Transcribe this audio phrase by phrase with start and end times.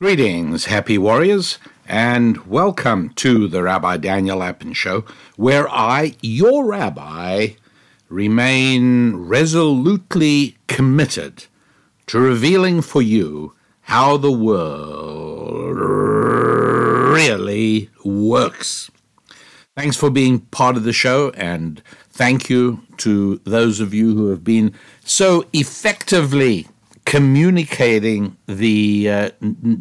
[0.00, 7.54] Greetings, happy warriors, and welcome to the Rabbi Daniel Lapin Show, where I, your rabbi,
[8.08, 11.46] remain resolutely committed
[12.06, 15.76] to revealing for you how the world
[17.12, 18.92] really works.
[19.76, 24.30] Thanks for being part of the show, and thank you to those of you who
[24.30, 26.68] have been so effectively
[27.08, 29.30] communicating the uh,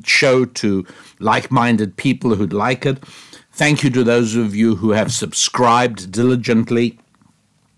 [0.06, 0.86] show to
[1.20, 3.04] like minded people who'd like it.
[3.52, 6.98] Thank you to those of you who have subscribed diligently.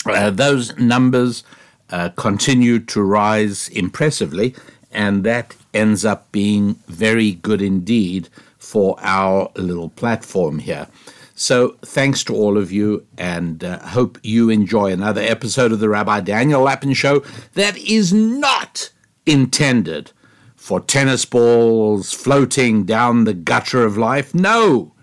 [0.06, 1.44] Uh, those numbers
[1.90, 4.54] uh, continue to rise impressively,
[4.92, 8.30] and that ends up being very good indeed
[8.60, 10.88] for our little platform here.
[11.34, 15.90] So, thanks to all of you, and uh, hope you enjoy another episode of the
[15.90, 17.24] Rabbi Daniel Lapin Show
[17.54, 18.92] that is not
[19.30, 20.12] intended
[20.56, 24.34] for tennis balls floating down the gutter of life.
[24.34, 24.94] No!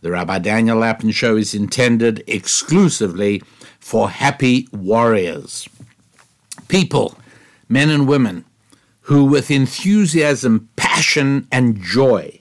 [0.00, 3.42] The Rabbi Daniel Lapin Show is intended exclusively
[3.78, 5.68] for happy warriors.
[6.68, 7.16] People,
[7.68, 8.44] men and women,
[9.02, 12.40] who with enthusiasm, passion, and joy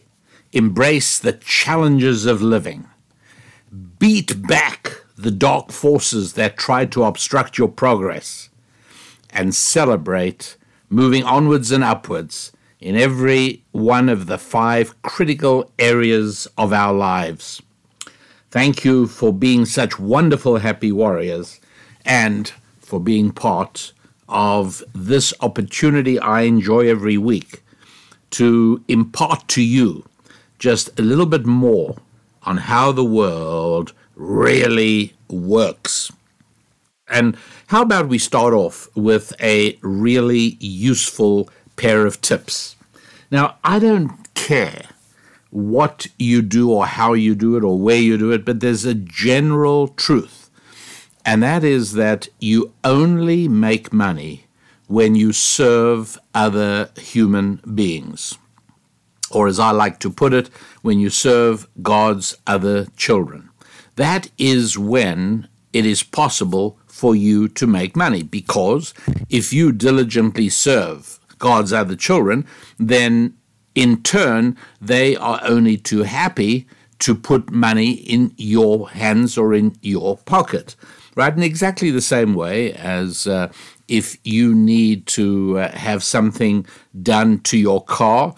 [0.52, 2.88] embrace the challenges of living,
[4.00, 8.50] beat back the dark forces that try to obstruct your progress,
[9.30, 10.58] and celebrate
[10.94, 17.62] moving onwards and upwards in every one of the five critical areas of our lives.
[18.52, 21.60] Thank you for being such wonderful, happy warriors
[22.06, 23.92] and for being part
[24.30, 27.64] of this opportunity I enjoy every week
[28.32, 30.06] to impart to you
[30.60, 31.96] just a little bit more
[32.44, 36.12] on how the world really works.
[37.14, 42.76] And how about we start off with a really useful pair of tips?
[43.30, 44.86] Now, I don't care
[45.52, 48.86] what you do or how you do it or where you do it, but there's
[48.86, 50.50] a general truth,
[51.24, 54.48] and that is that you only make money
[54.88, 58.38] when you serve other human beings.
[59.30, 60.50] Or, as I like to put it,
[60.82, 63.50] when you serve God's other children.
[63.96, 68.94] That is when it is possible for you to make money because
[69.30, 72.48] if you diligently serve God's other children,
[72.80, 73.34] then
[73.76, 76.66] in turn they are only too happy
[77.00, 80.78] to put money in your hands or in your pocket.
[81.18, 81.36] Right?
[81.36, 83.52] In exactly the same way as uh,
[83.90, 86.66] if you need to uh, have something
[87.02, 88.34] done to your car,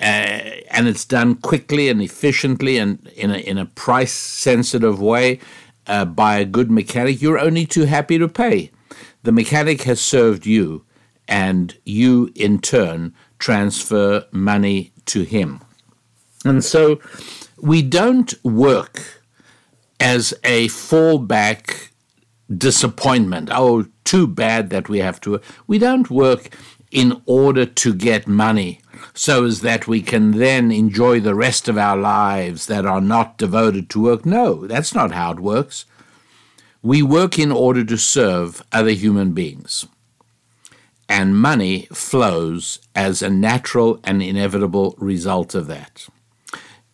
[0.00, 0.40] uh,
[0.76, 5.38] and it's done quickly and efficiently and in a, in a price sensitive way,
[5.88, 8.70] uh, by a good mechanic, you're only too happy to pay.
[9.22, 10.84] The mechanic has served you,
[11.26, 15.60] and you in turn transfer money to him.
[16.44, 17.00] And so
[17.60, 19.22] we don't work
[20.00, 21.90] as a fallback
[22.56, 23.50] disappointment.
[23.52, 25.40] Oh, too bad that we have to.
[25.66, 26.56] We don't work
[26.90, 28.80] in order to get money
[29.14, 33.38] so as that we can then enjoy the rest of our lives that are not
[33.38, 34.24] devoted to work.
[34.24, 35.84] No, that's not how it works.
[36.82, 39.86] We work in order to serve other human beings,
[41.08, 46.06] and money flows as a natural and inevitable result of that.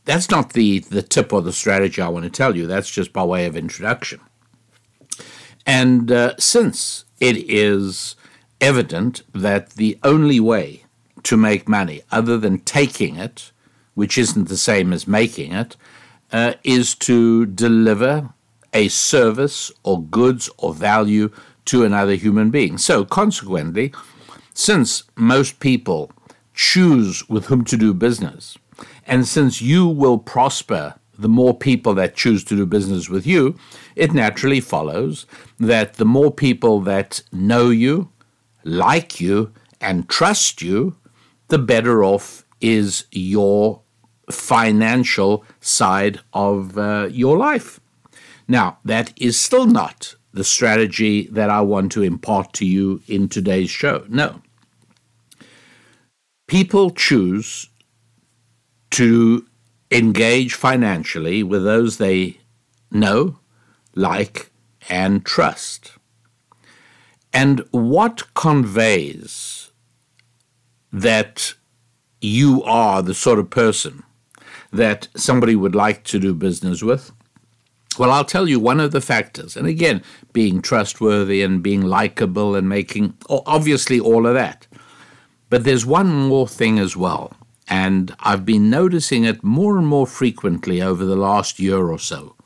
[0.05, 3.13] That's not the, the tip or the strategy I want to tell you, that's just
[3.13, 4.21] by way of introduction.
[5.67, 8.17] And uh, since it is
[8.61, 10.84] evident that the only way
[11.25, 13.51] to make money, other than taking it,
[13.95, 15.77] which isn't the same as making it,
[16.33, 18.31] uh, is to deliver
[18.73, 21.31] a service or goods or value
[21.67, 22.77] to another human being.
[22.79, 23.93] So, consequently,
[24.53, 26.11] since most people
[26.55, 28.59] choose with whom to do business,
[29.07, 33.57] and since you will prosper the more people that choose to do business with you,
[33.95, 35.27] it naturally follows
[35.61, 38.09] that the more people that know you,
[38.65, 40.97] like you, and trust you,
[41.55, 43.81] the better off is your
[44.29, 47.79] financial side of uh, your life.
[48.49, 53.29] Now, that is still not the strategy that I want to impart to you in
[53.29, 54.05] today's show.
[54.09, 54.43] No.
[56.49, 57.71] People choose
[58.91, 59.47] to
[59.93, 62.39] engage financially with those they
[62.91, 63.39] know,
[63.95, 64.51] like,
[64.89, 65.93] and trust.
[67.33, 69.64] And what conveys
[70.95, 71.55] that
[72.21, 74.05] you are the sort of person
[74.73, 77.11] that somebody would like to do business with?
[77.99, 80.03] Well, I'll tell you one of the factors, and again,
[80.33, 84.67] being trustworthy and being likable and making obviously all of that.
[85.51, 87.33] But there's one more thing as well,
[87.69, 92.37] and I've been noticing it more and more frequently over the last year or so.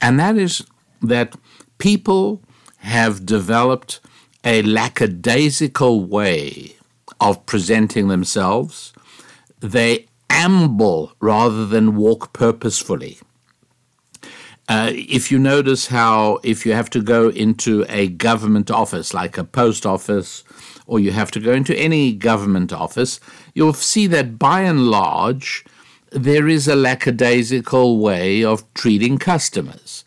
[0.00, 0.64] And that is
[1.02, 1.36] that
[1.78, 2.42] people
[2.78, 4.00] have developed
[4.44, 6.76] a lackadaisical way
[7.22, 8.92] of presenting themselves.
[9.60, 13.18] They amble rather than walk purposefully.
[14.68, 19.36] Uh, if you notice how, if you have to go into a government office like
[19.38, 20.44] a post office,
[20.86, 23.20] or you have to go into any government office,
[23.54, 25.64] you'll see that by and large,
[26.10, 30.04] there is a lackadaisical way of treating customers.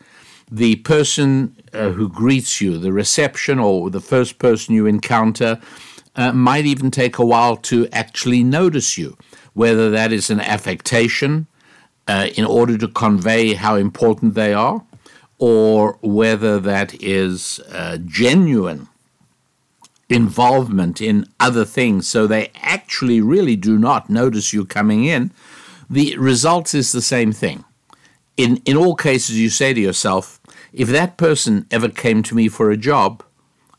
[0.50, 5.60] The person uh, who greets you, the reception, or the first person you encounter,
[6.16, 9.16] uh, might even take a while to actually notice you,
[9.54, 11.46] whether that is an affectation
[12.08, 14.84] uh, in order to convey how important they are,
[15.38, 18.88] or whether that is uh, genuine
[20.08, 25.32] involvement in other things, so they actually really do not notice you coming in,
[25.90, 27.64] the result is the same thing.
[28.36, 30.40] In, in all cases, you say to yourself,
[30.72, 33.22] if that person ever came to me for a job,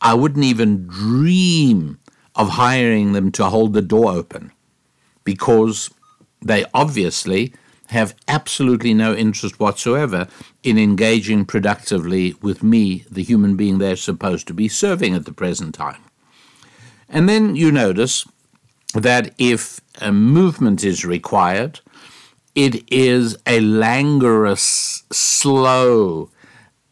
[0.01, 1.99] I wouldn't even dream
[2.37, 4.51] of hiring them to hold the door open
[5.23, 5.89] because
[6.41, 7.53] they obviously
[7.87, 10.27] have absolutely no interest whatsoever
[10.63, 15.33] in engaging productively with me, the human being they're supposed to be serving at the
[15.33, 16.01] present time.
[17.09, 18.25] And then you notice
[18.93, 21.79] that if a movement is required,
[22.55, 26.29] it is a languorous, slow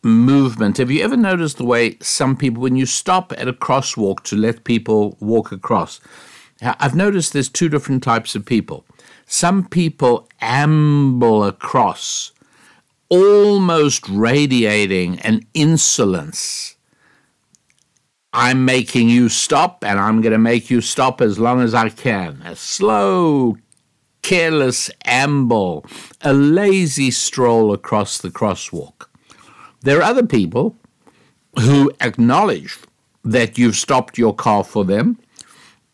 [0.05, 0.77] movement.
[0.77, 4.37] Have you ever noticed the way some people, when you stop at a crosswalk to
[4.37, 5.99] let people walk across,
[6.61, 8.85] I've noticed there's two different types of people.
[9.25, 12.31] Some people amble across,
[13.09, 16.75] almost radiating an insolence
[18.37, 21.87] I'm making you stop, and I'm going to make you stop as long as I
[21.87, 22.41] can.
[22.43, 23.55] A slow,
[24.23, 25.85] careless amble,
[26.21, 29.04] a lazy stroll across the crosswalk.
[29.85, 30.75] There are other people
[31.59, 32.75] who acknowledge
[33.23, 35.19] that you've stopped your car for them,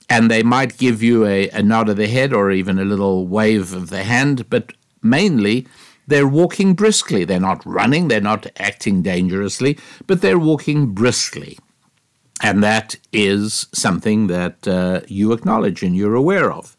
[0.10, 3.28] and they might give you a, a nod of the head or even a little
[3.28, 4.72] wave of the hand, but
[5.04, 5.68] mainly
[6.08, 7.26] they're walking briskly.
[7.26, 9.78] They're not running, they're not acting dangerously,
[10.08, 11.60] but they're walking briskly.
[12.42, 16.78] And that is something that uh, you acknowledge and you're aware of.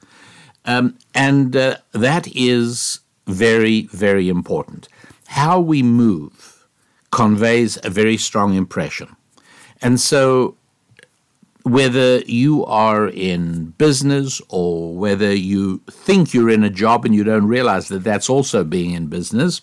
[0.65, 4.89] Um, and uh, that is very, very important.
[5.27, 6.53] How we move
[7.13, 9.15] conveys a very strong impression.
[9.81, 10.57] And so,
[11.63, 17.23] whether you are in business or whether you think you're in a job and you
[17.23, 19.61] don't realize that that's also being in business,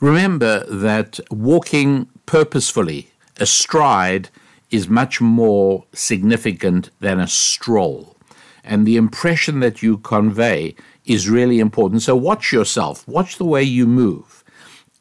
[0.00, 4.30] remember that walking purposefully astride
[4.70, 8.16] is much more significant than a stroll.
[8.64, 12.02] And the impression that you convey is really important.
[12.02, 14.41] So watch yourself, watch the way you move.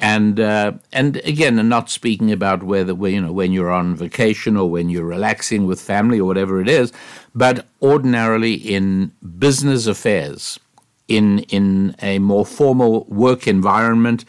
[0.02, 4.68] And uh, and again, not speaking about whether you know when you're on vacation or
[4.68, 6.92] when you're relaxing with family or whatever it is,
[7.36, 10.60] but ordinarily in business affairs,
[11.08, 14.26] in in a more formal work environment,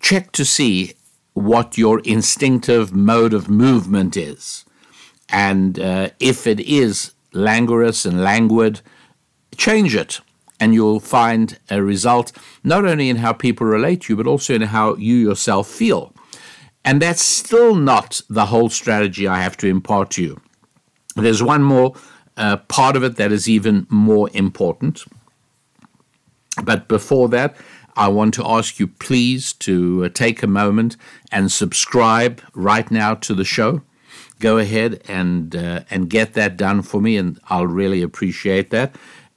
[0.00, 0.94] check to see
[1.32, 4.64] what your instinctive mode of movement is.
[5.28, 8.80] And uh, if it is languorous and languid,
[9.56, 10.20] change it.
[10.60, 14.54] And you'll find a result not only in how people relate to you, but also
[14.54, 16.14] in how you yourself feel.
[16.84, 20.40] And that's still not the whole strategy I have to impart to you.
[21.16, 21.94] There's one more
[22.36, 25.04] uh, part of it that is even more important.
[26.62, 27.56] But before that,
[27.96, 30.96] I want to ask you please to uh, take a moment
[31.30, 33.82] and subscribe right now to the show.
[34.40, 38.96] Go ahead and uh, and get that done for me, and I'll really appreciate that.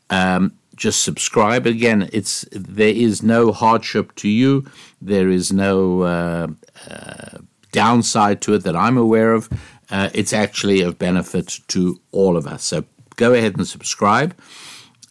[0.10, 2.10] Um, just subscribe again.
[2.14, 4.66] It's there is no hardship to you.
[5.02, 6.48] There is no uh,
[6.90, 7.38] uh
[7.72, 9.50] downside to it that I'm aware of.
[9.90, 12.64] Uh, it's actually of benefit to all of us.
[12.64, 14.36] So go ahead and subscribe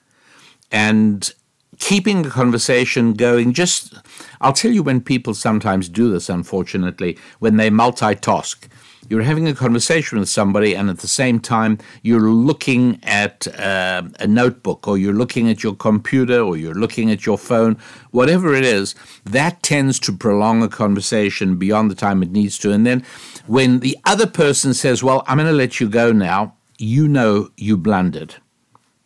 [0.71, 1.33] And
[1.79, 3.95] keeping the conversation going, just,
[4.41, 8.69] I'll tell you when people sometimes do this, unfortunately, when they multitask
[9.09, 14.03] you're having a conversation with somebody, and at the same time, you're looking at uh,
[14.21, 17.79] a notebook, or you're looking at your computer, or you're looking at your phone,
[18.11, 22.73] whatever it is, that tends to prolong a conversation beyond the time it needs to.
[22.73, 23.05] And then
[23.47, 27.51] when the other person says, Well, I'm going to let you go now, you know
[27.57, 28.37] you blundered.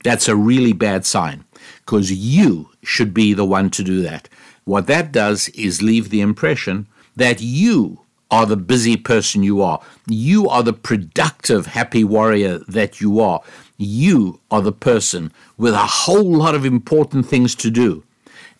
[0.05, 1.45] That's a really bad sign
[1.85, 4.29] because you should be the one to do that.
[4.65, 8.02] What that does is leave the impression that you
[8.33, 9.81] are the busy person you are.
[10.07, 13.43] You are the productive, happy warrior that you are.
[13.77, 18.03] You are the person with a whole lot of important things to do.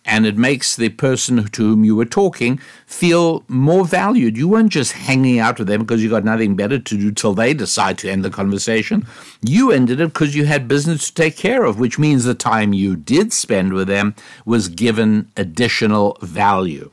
[0.05, 4.37] And it makes the person to whom you were talking feel more valued.
[4.37, 7.35] You weren't just hanging out with them because you got nothing better to do till
[7.35, 9.07] they decide to end the conversation.
[9.43, 12.73] You ended it because you had business to take care of, which means the time
[12.73, 16.91] you did spend with them was given additional value.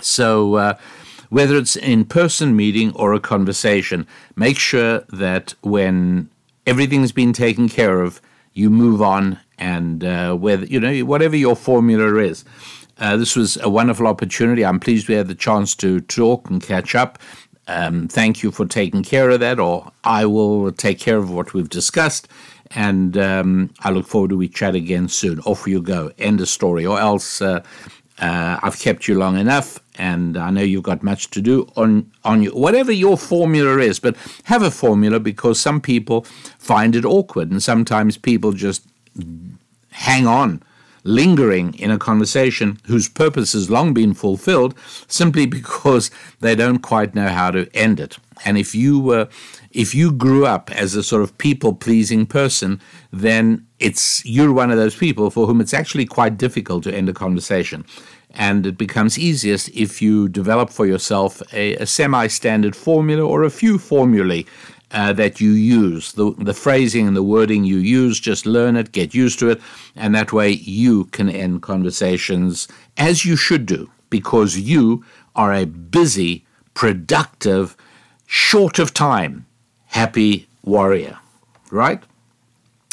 [0.00, 0.78] So, uh,
[1.34, 6.30] whether it's in person meeting or a conversation, make sure that when
[6.64, 8.20] everything's been taken care of,
[8.52, 12.44] you move on and uh, whether you know whatever your formula is.
[12.98, 14.64] Uh, this was a wonderful opportunity.
[14.64, 17.18] I'm pleased we had the chance to talk and catch up.
[17.66, 21.52] Um, thank you for taking care of that, or I will take care of what
[21.52, 22.28] we've discussed.
[22.76, 25.40] And um, I look forward to we chat again soon.
[25.40, 26.12] Off you go.
[26.16, 26.86] End of story.
[26.86, 27.64] Or else uh,
[28.18, 32.10] uh, I've kept you long enough, and I know you've got much to do on
[32.24, 32.50] on you.
[32.50, 36.22] Whatever your formula is, but have a formula because some people
[36.58, 38.86] find it awkward, and sometimes people just
[39.90, 40.62] hang on,
[41.02, 44.74] lingering in a conversation whose purpose has long been fulfilled,
[45.08, 48.18] simply because they don't quite know how to end it.
[48.44, 49.28] And if you were
[49.74, 52.80] if you grew up as a sort of people pleasing person,
[53.12, 57.08] then it's you're one of those people for whom it's actually quite difficult to end
[57.08, 57.84] a conversation.
[58.30, 63.42] And it becomes easiest if you develop for yourself a, a semi standard formula or
[63.42, 64.46] a few formulae
[64.92, 66.12] uh, that you use.
[66.12, 69.60] The, the phrasing and the wording you use, just learn it, get used to it,
[69.96, 75.04] and that way you can end conversations as you should do because you
[75.34, 77.76] are a busy, productive,
[78.26, 79.46] short of time
[79.94, 81.16] happy warrior,
[81.70, 82.02] right?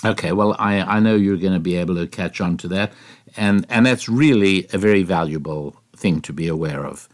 [0.05, 2.93] Okay, well, I, I know you're going to be able to catch on to that,
[3.36, 7.10] and, and that's really a very valuable thing to be aware of.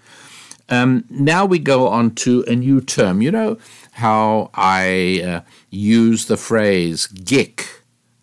[0.68, 3.22] Um, now we go on to a new term.
[3.22, 3.58] You know
[3.94, 7.66] how I uh, use the phrase GIC,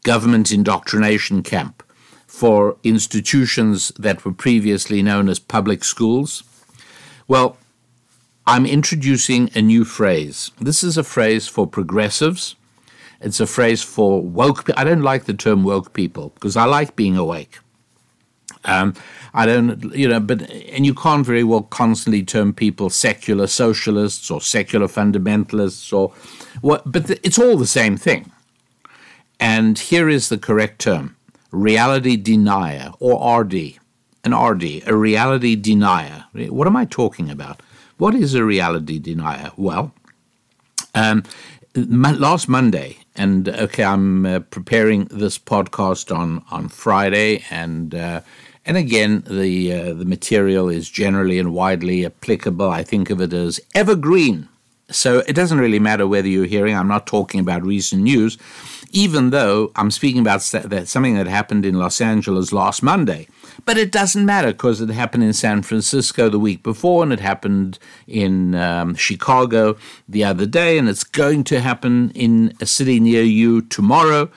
[0.02, 1.83] Government Indoctrination Camp,
[2.26, 6.44] for institutions that were previously known as public schools?
[7.26, 7.56] Well,
[8.47, 10.51] I'm introducing a new phrase.
[10.61, 12.57] This is a phrase for progressives.
[13.21, 14.69] It's a phrase for woke.
[14.77, 17.59] I don't like the term woke people because I like being awake.
[18.67, 18.95] Um,
[19.33, 24.31] I don't, you know, but and you can't very well constantly term people secular socialists
[24.31, 26.13] or secular fundamentalists or
[26.61, 26.83] what.
[26.91, 28.31] But the, it's all the same thing.
[29.41, 31.17] And here is the correct term:
[31.51, 33.79] reality denier or RD,
[34.23, 36.27] an RD, a reality denier.
[36.35, 37.61] What am I talking about?
[37.97, 39.53] What is a reality denier?
[39.57, 39.93] Well,
[40.95, 41.23] um,
[41.77, 48.23] last Monday, and okay, I'm uh, preparing this podcast on on Friday, and uh,
[48.67, 52.69] and again, the uh, the material is generally and widely applicable.
[52.69, 54.49] I think of it as evergreen.
[54.91, 56.77] So it doesn't really matter whether you're hearing.
[56.77, 58.37] I'm not talking about recent news,
[58.91, 63.29] even though I'm speaking about something that happened in Los Angeles last Monday.
[63.65, 67.21] But it doesn't matter because it happened in San Francisco the week before and it
[67.21, 69.77] happened in um, Chicago
[70.09, 74.31] the other day and it's going to happen in a city near you tomorrow.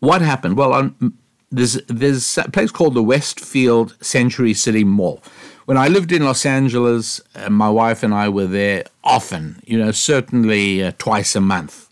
[0.00, 0.56] What happened?
[0.56, 1.14] Well, on,
[1.50, 5.22] there's, there's a place called the Westfield Century City Mall.
[5.66, 9.76] When I lived in Los Angeles, uh, my wife and I were there often, you
[9.76, 11.88] know, certainly uh, twice a month.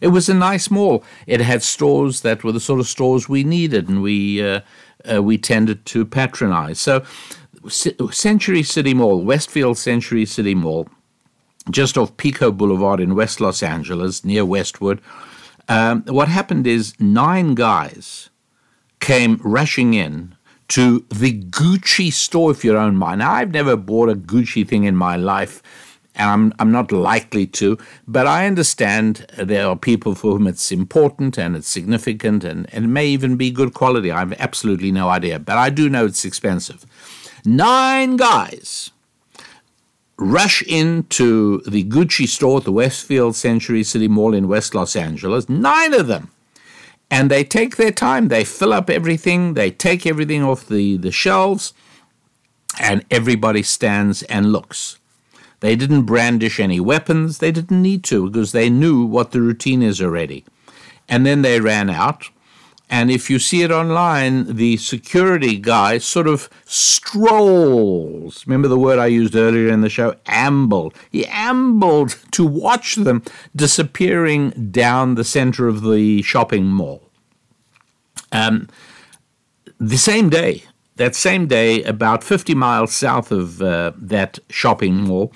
[0.00, 1.04] It was a nice mall.
[1.26, 4.60] It had stores that were the sort of stores we needed and we uh,
[5.10, 6.78] uh, we tended to patronize.
[6.78, 7.04] So,
[7.68, 10.88] Century City Mall, Westfield Century City Mall,
[11.70, 15.00] just off Pico Boulevard in West Los Angeles, near Westwood.
[15.68, 18.30] Um, what happened is nine guys
[18.98, 20.34] came rushing in
[20.68, 23.18] to the Gucci store, if you don't mind.
[23.18, 25.62] Now, I've never bought a Gucci thing in my life,
[26.20, 30.70] and I'm, I'm not likely to, but I understand there are people for whom it's
[30.70, 34.10] important and it's significant and, and it may even be good quality.
[34.10, 36.84] I have absolutely no idea, but I do know it's expensive.
[37.46, 38.90] Nine guys
[40.18, 45.48] rush into the Gucci store at the Westfield Century City Mall in West Los Angeles,
[45.48, 46.30] nine of them
[47.10, 48.28] and they take their time.
[48.28, 51.72] They fill up everything, they take everything off the, the shelves,
[52.78, 54.99] and everybody stands and looks.
[55.60, 59.82] They didn't brandish any weapons, they didn't need to because they knew what the routine
[59.82, 60.44] is already.
[61.08, 62.30] And then they ran out.
[62.92, 68.44] And if you see it online, the security guy sort of strolls.
[68.46, 70.16] Remember the word I used earlier in the show?
[70.26, 70.94] Ambled.
[71.12, 73.22] He ambled to watch them
[73.54, 77.08] disappearing down the center of the shopping mall.
[78.32, 78.68] Um,
[79.78, 80.64] the same day,
[81.00, 85.32] that same day, about 50 miles south of uh, that shopping mall,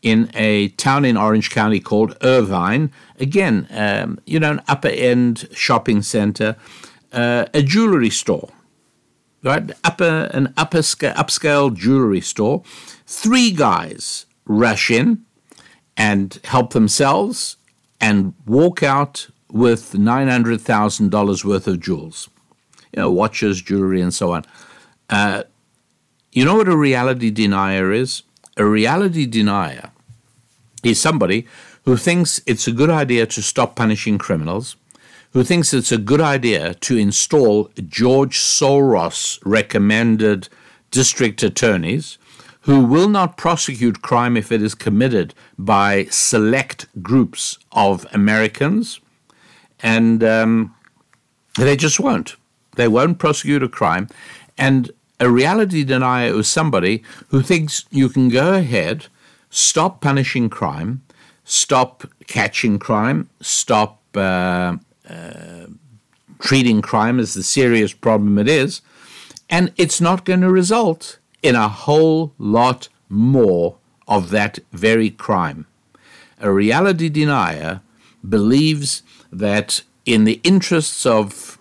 [0.00, 5.48] in a town in Orange County called Irvine, again, um, you know, an upper end
[5.52, 6.54] shopping center
[7.12, 8.50] uh, a jewelry store,
[9.42, 9.72] right?
[9.82, 12.62] Upper an upper scale, upscale jewelry store.
[13.04, 15.24] Three guys rush in
[15.96, 17.56] and help themselves
[18.00, 22.28] and walk out with nine hundred thousand dollars worth of jewels,
[22.92, 24.44] you know, watches, jewelry, and so on.
[25.08, 25.44] Uh,
[26.32, 28.22] you know what a reality denier is?
[28.56, 29.90] A reality denier
[30.82, 31.46] is somebody
[31.84, 34.76] who thinks it's a good idea to stop punishing criminals
[35.32, 40.48] who thinks it's a good idea to install George Soros recommended
[40.90, 42.18] district attorneys
[42.62, 49.00] who will not prosecute crime if it is committed by select groups of Americans.
[49.80, 50.74] And um,
[51.56, 52.36] they just won't.
[52.76, 54.08] They won't prosecute a crime.
[54.56, 59.06] And a reality denier is somebody who thinks you can go ahead,
[59.50, 61.02] stop punishing crime,
[61.44, 64.76] stop catching crime, stop uh,
[66.38, 68.80] treating crime as the serious problem it is,
[69.50, 73.76] and it's not going to result in a whole lot more
[74.06, 75.66] of that very crime.
[76.40, 77.80] A reality denier
[78.28, 79.02] believes
[79.32, 81.57] that in the interests of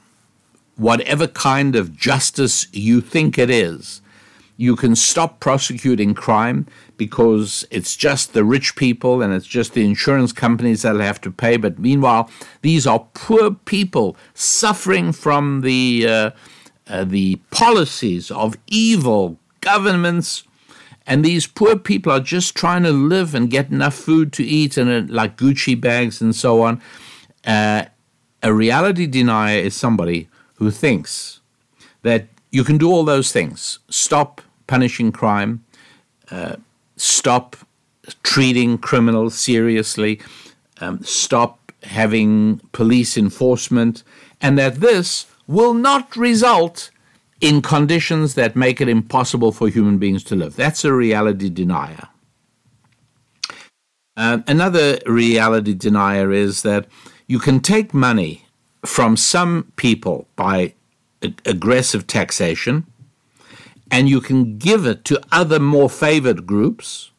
[0.77, 4.01] whatever kind of justice you think it is,
[4.55, 6.65] you can stop prosecuting crime
[6.97, 11.31] because it's just the rich people and it's just the insurance companies that'll have to
[11.31, 11.57] pay.
[11.57, 12.29] But meanwhile,
[12.63, 16.31] these are poor people suffering from the uh,
[16.87, 20.43] uh, the policies of evil governments.
[21.05, 24.75] And these poor people are just trying to live and get enough food to eat
[24.77, 26.81] and uh, like Gucci bags and so on.
[27.45, 27.85] Uh,
[28.43, 31.39] a reality denier is somebody who thinks
[32.03, 35.63] that you can do all those things stop punishing crime,
[36.31, 36.55] uh,
[36.97, 37.55] stop
[38.23, 40.19] treating criminals seriously,
[40.81, 44.03] um, stop having police enforcement,
[44.41, 46.91] and that this will not result
[47.39, 50.55] in conditions that make it impossible for human beings to live.
[50.55, 52.07] That's a reality denier.
[54.15, 56.87] Uh, another reality denier is that
[57.27, 58.46] you can take money
[58.87, 60.73] from some people by
[61.45, 62.85] aggressive taxation
[63.91, 67.11] and you can give it to other more favored groups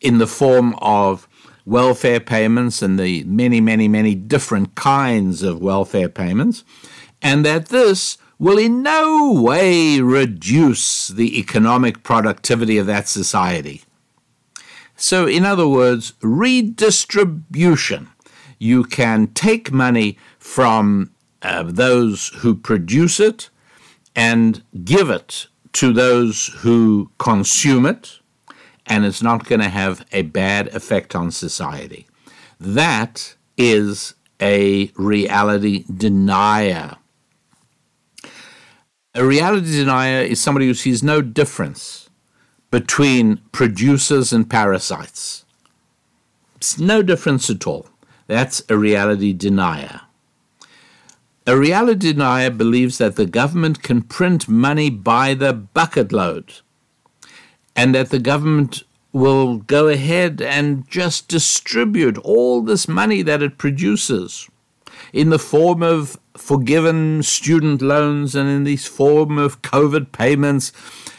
[0.00, 1.28] in the form of
[1.64, 6.64] welfare payments and the many, many, many different kinds of welfare payments,
[7.20, 13.82] and that this will in no way reduce the economic productivity of that society.
[14.96, 18.08] So, in other words, redistribution.
[18.58, 23.50] You can take money from uh, those who produce it
[24.16, 28.18] and give it to those who consume it,
[28.86, 32.06] and it's not going to have a bad effect on society.
[32.58, 36.96] That is a reality denier.
[39.14, 42.08] A reality denier is somebody who sees no difference
[42.70, 45.44] between producers and parasites.
[46.56, 47.86] It's no difference at all.
[48.26, 50.00] That's a reality denier.
[51.48, 56.56] A reality denier believes that the government can print money by the bucket load
[57.74, 58.82] and that the government
[59.14, 64.50] will go ahead and just distribute all this money that it produces
[65.10, 70.70] in the form of forgiven student loans and in the form of COVID payments,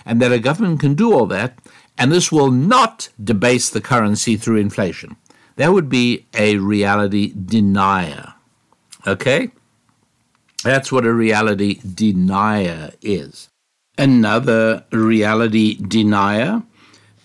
[0.05, 1.57] and that a government can do all that,
[1.97, 5.15] and this will not debase the currency through inflation.
[5.55, 8.35] That would be a reality denier.
[9.07, 9.49] Okay?
[10.63, 13.49] That's what a reality denier is.
[13.97, 16.63] Another reality denier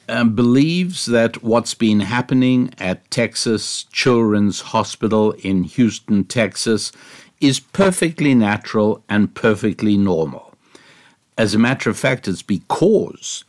[0.09, 6.93] um, believes that what's been happening at Texas Children's Hospital in Houston, Texas,
[7.41, 10.55] is perfectly natural and perfectly normal.
[11.37, 13.45] As a matter of fact, it's because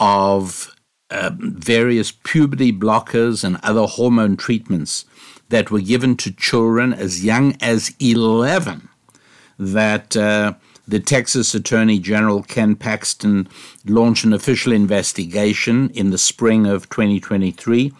[0.00, 0.74] of
[1.10, 5.04] um, various puberty blockers and other hormone treatments
[5.48, 8.88] that were given to children as young as 11
[9.58, 10.16] that.
[10.16, 10.54] Uh,
[10.86, 13.46] the Texas Attorney General Ken Paxton
[13.84, 17.92] launched an official investigation in the spring of 2023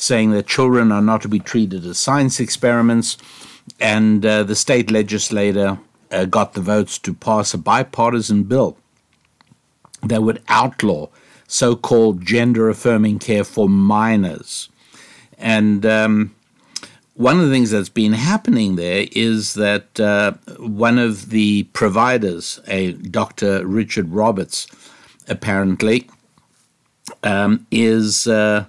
[0.00, 3.18] saying that children are not to be treated as science experiments.
[3.78, 5.78] And uh, the state legislator
[6.10, 8.78] uh, got the votes to pass a bipartisan bill
[10.02, 11.08] that would outlaw
[11.46, 14.70] so called gender affirming care for minors.
[15.36, 16.34] And um,
[17.20, 22.60] one of the things that's been happening there is that uh, one of the providers,
[22.66, 23.66] a Dr.
[23.66, 24.66] Richard Roberts,
[25.28, 26.08] apparently,
[27.22, 28.64] um, is uh,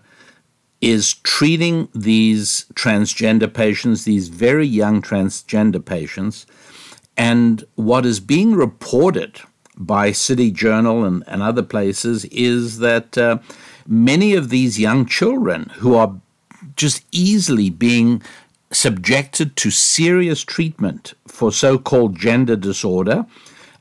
[0.82, 6.46] is treating these transgender patients, these very young transgender patients,
[7.16, 9.40] and what is being reported
[9.78, 13.38] by City Journal and, and other places is that uh,
[13.88, 16.20] many of these young children who are
[16.76, 18.22] just easily being
[18.72, 23.26] subjected to serious treatment for so called gender disorder,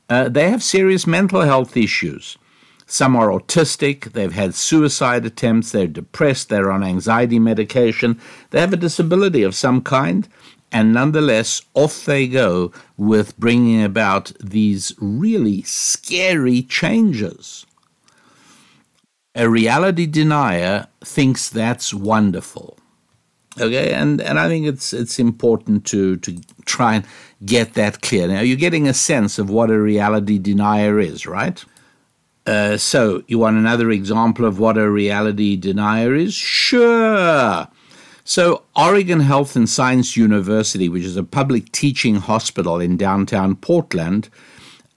[0.09, 2.37] uh, they have serious mental health issues.
[2.85, 8.73] Some are autistic, they've had suicide attempts, they're depressed, they're on anxiety medication, they have
[8.73, 10.27] a disability of some kind,
[10.73, 17.65] and nonetheless, off they go with bringing about these really scary changes.
[19.35, 22.77] A reality denier thinks that's wonderful.
[23.59, 27.05] Okay, and, and I think it's it's important to to try and
[27.45, 28.27] get that clear.
[28.27, 31.63] Now you're getting a sense of what a reality denier is, right?
[32.45, 36.33] Uh, so you want another example of what a reality denier is?
[36.33, 37.67] Sure.
[38.23, 44.29] So Oregon Health and Science University, which is a public teaching hospital in downtown Portland,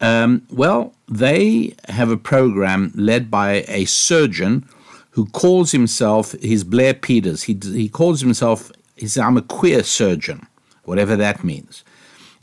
[0.01, 4.69] um, well, they have a program led by a surgeon
[5.15, 7.45] who calls himself, he's Blair Peters.
[7.45, 10.45] He, he calls himself, he says, I'm a queer surgeon,
[10.83, 11.85] whatever that means.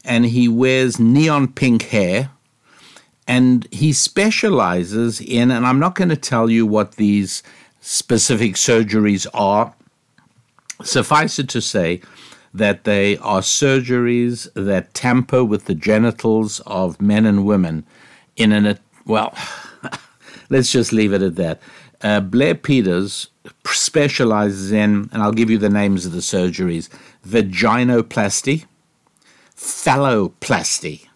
[0.06, 2.32] And he wears neon pink hair.
[3.28, 7.44] And he specializes in, and I'm not going to tell you what these
[7.82, 9.74] specific surgeries are.
[10.82, 12.02] Suffice it to say
[12.54, 17.86] that they are surgeries that tamper with the genitals of men and women
[18.38, 19.38] in an, well,
[20.50, 21.60] let's just leave it at that.
[22.04, 23.28] Uh, Blair Peters
[23.66, 26.90] specializes in, and I'll give you the names of the surgeries
[27.28, 28.66] vaginoplasty,
[29.56, 31.08] phalloplasty,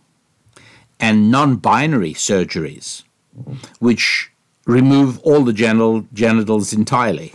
[1.00, 3.04] and non binary surgeries,
[3.80, 4.32] which
[4.66, 7.34] remove all the genital, genitals entirely.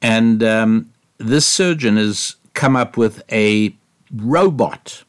[0.00, 3.74] And um, this surgeon has come up with a
[4.14, 5.04] robot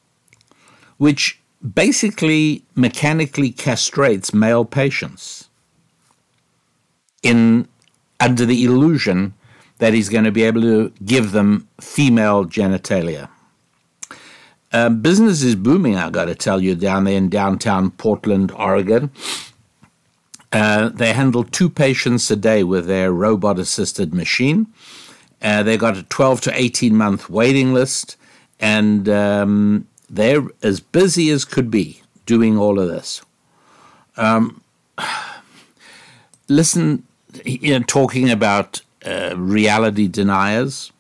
[0.98, 1.40] which
[1.74, 5.43] basically mechanically castrates male patients
[7.24, 7.68] in
[8.20, 9.34] under the illusion
[9.80, 13.28] that he's going to be able to give them female genitalia.
[14.72, 19.12] Uh, business is booming, I've got to tell you, down there in downtown Portland, Oregon.
[20.52, 24.68] Uh, they handle two patients a day with their robot assisted machine.
[25.42, 28.16] Uh, they got a 12 to 18 month waiting list,
[28.60, 33.22] and um, they're as busy as could be doing all of this.
[34.16, 34.62] Um,
[36.48, 37.04] listen
[37.46, 40.92] you know, talking about uh, reality deniers,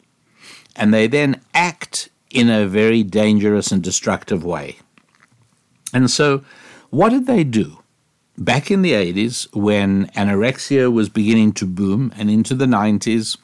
[0.77, 4.77] and they then act in a very dangerous and destructive way.
[5.93, 6.45] And so,
[6.91, 7.79] what did they do?
[8.39, 13.37] Back in the 80s, when anorexia was beginning to boom, and into the 90s,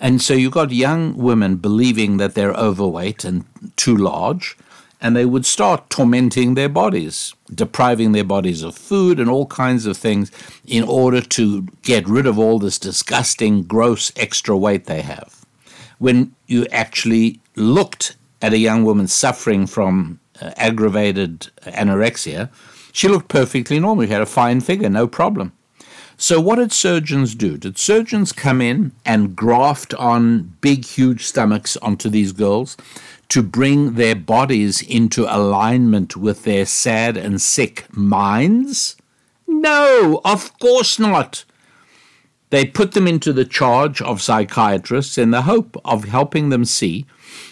[0.00, 3.44] and so you got young women believing that they're overweight and
[3.76, 4.56] too large,
[5.00, 9.86] and they would start tormenting their bodies, depriving their bodies of food and all kinds
[9.86, 10.30] of things
[10.66, 15.37] in order to get rid of all this disgusting, gross extra weight they have.
[15.98, 22.50] When you actually looked at a young woman suffering from uh, aggravated anorexia,
[22.92, 24.06] she looked perfectly normal.
[24.06, 25.52] She had a fine figure, no problem.
[26.20, 27.56] So, what did surgeons do?
[27.56, 32.76] Did surgeons come in and graft on big, huge stomachs onto these girls
[33.28, 38.96] to bring their bodies into alignment with their sad and sick minds?
[39.46, 41.44] No, of course not.
[42.50, 47.06] They put them into the charge of psychiatrists in the hope of helping them see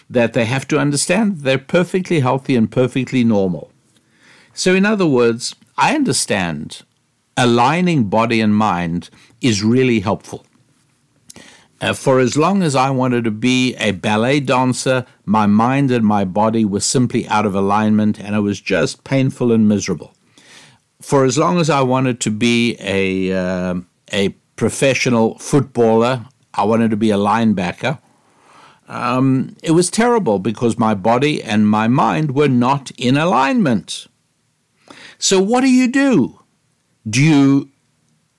[0.09, 3.71] that they have to understand they're perfectly healthy and perfectly normal.
[4.55, 6.83] So, in other words, I understand
[7.37, 9.11] aligning body and mind
[9.43, 10.47] is really helpful.
[11.79, 16.07] Uh, for as long as I wanted to be a ballet dancer, my mind and
[16.07, 20.15] my body were simply out of alignment and it was just painful and miserable.
[21.03, 23.81] For as long as I wanted to be a, uh,
[24.11, 27.99] a professional footballer, I wanted to be a linebacker.
[28.89, 34.07] Um, it was terrible because my body and my mind were not in alignment.
[35.19, 36.41] So, what do you do?
[37.09, 37.71] Do you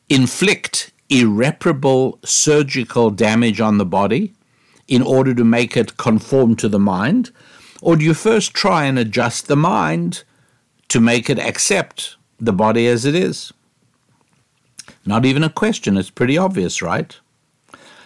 [0.10, 4.34] inflict irreparable surgical damage on the body
[4.88, 7.32] in order to make it conform to the mind?
[7.82, 10.24] Or do you first try and adjust the mind
[10.90, 13.52] to make it accept the body as it is?
[15.06, 17.18] Not even a question, it's pretty obvious, right?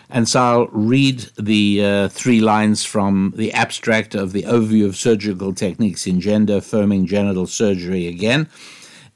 [0.10, 4.98] And so I'll read the uh, three lines from the abstract of the Overview of
[4.98, 8.50] Surgical Techniques in Gender Affirming Genital Surgery again.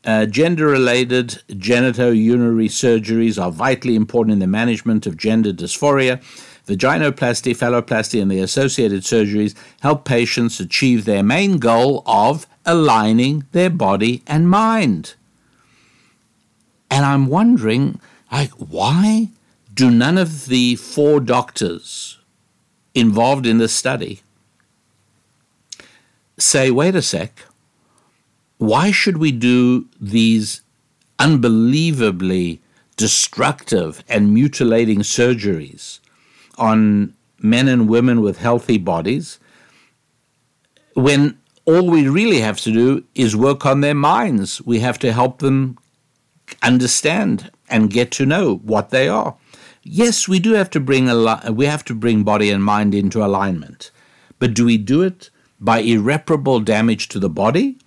[0.05, 6.21] Uh, gender related genitourinary surgeries are vitally important in the management of gender dysphoria.
[6.67, 13.69] Vaginoplasty, phalloplasty, and the associated surgeries help patients achieve their main goal of aligning their
[13.69, 15.15] body and mind.
[16.89, 17.99] And I'm wondering,
[18.31, 19.29] like, why
[19.73, 22.19] do none of the four doctors
[22.93, 24.21] involved in this study
[26.37, 27.45] say, wait a sec,
[28.57, 30.61] why should we do these
[31.19, 32.61] unbelievably
[32.97, 35.99] destructive and mutilating surgeries
[36.57, 39.39] on men and women with healthy bodies
[40.93, 44.61] when all we really have to do is work on their minds?
[44.61, 45.77] We have to help them
[46.61, 49.35] understand and get to know what they are.
[49.83, 53.23] Yes, we do have to bring a we have to bring body and mind into
[53.23, 53.91] alignment.
[54.39, 55.29] But do we do it
[55.59, 57.77] by irreparable damage to the body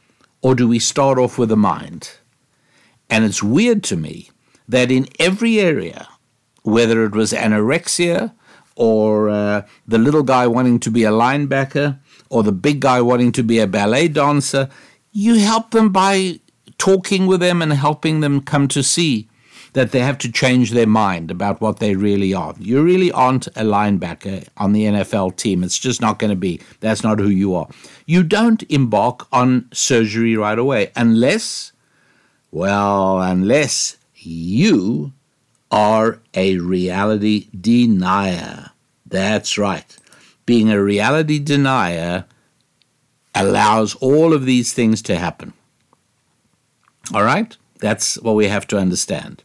[0.41, 2.13] or do we start off with the mind?
[3.11, 4.31] And it's weird to me
[4.69, 6.09] that in every area,
[6.63, 8.33] whether it was anorexia
[8.77, 11.99] or uh, the little guy wanting to be a linebacker
[12.31, 14.69] or the big guy wanting to be a ballet dancer,
[15.11, 16.39] you help them by
[16.79, 19.29] talking with them and helping them come to see
[19.73, 22.55] that they have to change their mind about what they really are.
[22.59, 25.63] You really aren't a linebacker on the NFL team.
[25.63, 26.61] It's just not going to be.
[26.81, 27.69] That's not who you are.
[28.07, 31.73] You don't embark on surgery right away unless,
[32.51, 35.13] well, unless you
[35.71, 38.71] are a reality denier.
[39.05, 39.97] That's right.
[40.47, 42.25] Being a reality denier
[43.35, 45.53] allows all of these things to happen.
[47.15, 47.57] All right?
[47.81, 49.43] That's what we have to understand.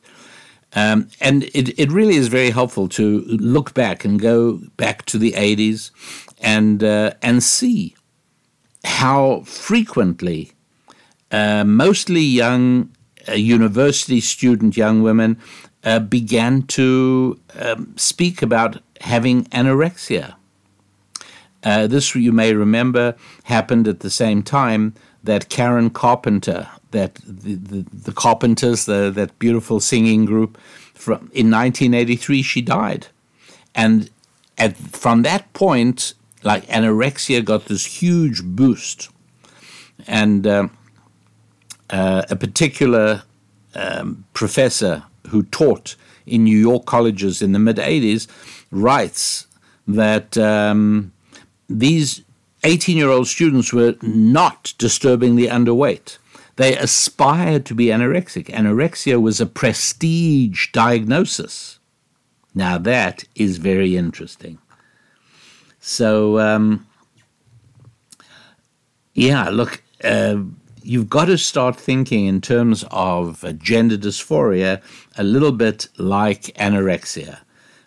[0.75, 5.19] Um, and it, it really is very helpful to look back and go back to
[5.19, 5.91] the 80s
[6.39, 7.95] and, uh, and see
[8.83, 10.51] how frequently
[11.31, 12.89] uh, mostly young
[13.27, 15.39] uh, university student young women
[15.83, 20.35] uh, began to um, speak about having anorexia.
[21.63, 27.55] Uh, this, you may remember, happened at the same time that Karen Carpenter, that the,
[27.55, 30.57] the, the Carpenters, the, that beautiful singing group,
[30.93, 33.07] from, in 1983, she died.
[33.75, 34.09] And
[34.57, 39.09] at, from that point, like anorexia got this huge boost.
[40.07, 40.67] And uh,
[41.89, 43.23] uh, a particular
[43.75, 48.27] um, professor who taught in New York colleges in the mid 80s
[48.71, 49.47] writes
[49.87, 51.11] that um,
[51.67, 52.21] these
[52.63, 56.17] 18 year old students were not disturbingly underweight.
[56.55, 58.45] They aspired to be anorexic.
[58.45, 61.79] Anorexia was a prestige diagnosis.
[62.53, 64.59] Now, that is very interesting.
[65.79, 66.85] So, um,
[69.13, 70.37] yeah, look, uh,
[70.83, 74.81] you've got to start thinking in terms of uh, gender dysphoria
[75.17, 77.39] a little bit like anorexia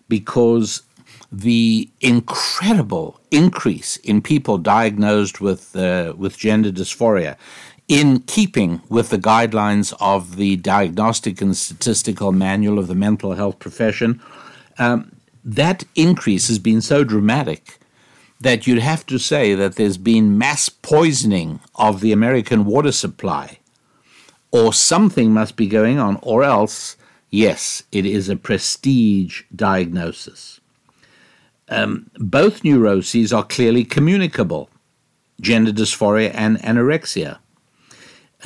[0.09, 0.83] because
[1.31, 7.37] the incredible increase in people diagnosed with uh, with gender dysphoria
[7.89, 13.59] in keeping with the guidelines of the Diagnostic and Statistical Manual of the Mental Health
[13.59, 14.21] Profession,
[14.79, 15.13] um,
[15.45, 17.79] that increase has been so dramatic
[18.41, 23.59] that you'd have to say that there's been mass poisoning of the American water supply,
[24.51, 26.97] or something must be going on, or else,
[27.31, 30.61] yes, it is a prestige diagnosis.
[31.69, 34.71] Um, both neuroses are clearly communicable
[35.41, 37.39] gender dysphoria and anorexia.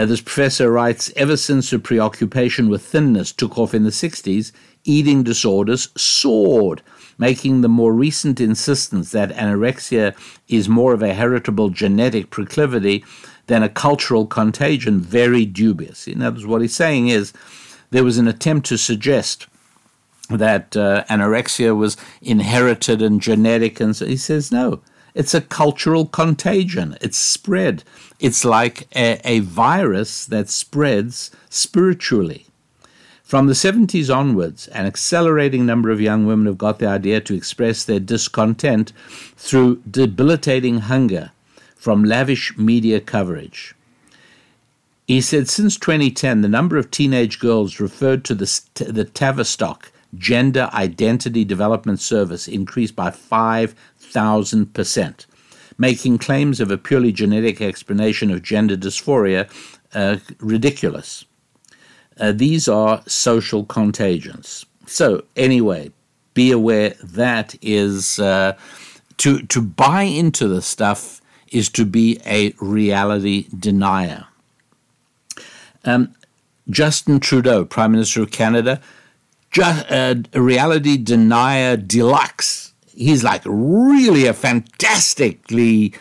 [0.01, 4.51] Uh, this professor writes Ever since the preoccupation with thinness took off in the 60s,
[4.83, 6.81] eating disorders soared
[7.19, 10.17] making the more recent insistence that anorexia
[10.49, 13.05] is more of a heritable genetic proclivity
[13.47, 16.09] than a cultural contagion very dubious.
[16.09, 17.35] In other words, what he's saying is
[17.91, 19.49] there was an attempt to suggest
[20.31, 24.81] that uh, anorexia was inherited and genetic, and so he says no.
[25.15, 26.97] It's a cultural contagion.
[27.01, 27.85] It's spread.
[28.21, 32.47] It's like a, a virus that spreads spiritually.
[33.25, 37.35] From the 70s onwards, an accelerating number of young women have got the idea to
[37.35, 38.93] express their discontent
[39.37, 41.31] through debilitating hunger
[41.77, 43.75] from lavish media coverage.
[45.07, 50.69] He said since 2010, the number of teenage girls referred to the, the Tavistock Gender
[50.73, 55.27] Identity Development Service increased by 5,000%,
[55.81, 59.51] making claims of a purely genetic explanation of gender dysphoria
[59.95, 61.25] uh, ridiculous.
[62.21, 64.67] Uh, these are social contagions.
[64.87, 65.91] So, anyway,
[66.35, 68.59] be aware that is uh,
[69.17, 74.27] to, to buy into the stuff is to be a reality denier.
[75.85, 76.15] Um,
[76.69, 78.83] Justin Trudeau, Prime Minister of Canada,
[79.51, 82.70] just, uh, a reality denier deluxe.
[83.01, 85.95] He's like really a fantastically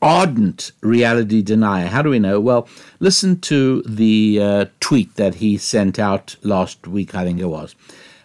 [0.00, 1.88] ardent reality denier.
[1.88, 2.38] How do we know?
[2.38, 2.68] Well,
[3.00, 7.74] listen to the uh, tweet that he sent out last week, I think it was.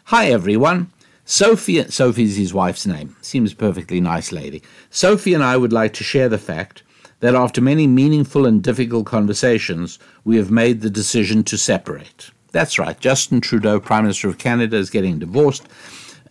[0.06, 0.92] Hi, everyone.
[1.26, 3.15] Sophie, Sophie's his wife's name.
[3.22, 4.62] Seems perfectly nice lady.
[4.92, 6.84] Sophie and I would like to share the fact
[7.22, 12.30] that after many meaningful and difficult conversations, we have made the decision to separate.
[12.52, 13.00] That's right.
[13.00, 15.68] Justin Trudeau, Prime Minister of Canada, is getting divorced.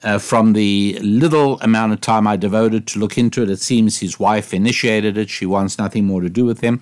[0.03, 3.99] Uh, from the little amount of time I devoted to look into it, it seems
[3.99, 5.29] his wife initiated it.
[5.29, 6.81] She wants nothing more to do with him.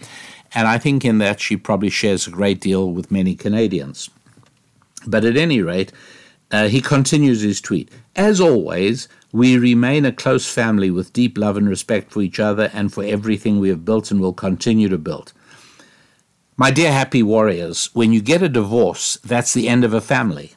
[0.55, 4.11] And I think in that she probably shares a great deal with many Canadians.
[5.07, 5.93] But at any rate,
[6.51, 7.91] uh, he continues his tweet.
[8.15, 12.71] As always, we remain a close family with deep love and respect for each other
[12.73, 15.33] and for everything we have built and will continue to build.
[16.57, 20.53] My dear happy warriors, when you get a divorce, that's the end of a family.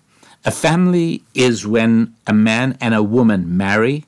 [0.46, 4.06] A family is when a man and a woman marry.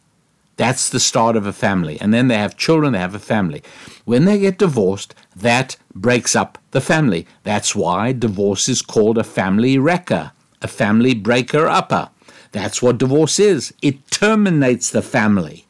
[0.55, 1.99] That's the start of a family.
[1.99, 3.63] And then they have children, they have a family.
[4.05, 7.27] When they get divorced, that breaks up the family.
[7.43, 12.09] That's why divorce is called a family wrecker, a family breaker upper.
[12.51, 13.73] That's what divorce is.
[13.81, 15.65] It terminates the family.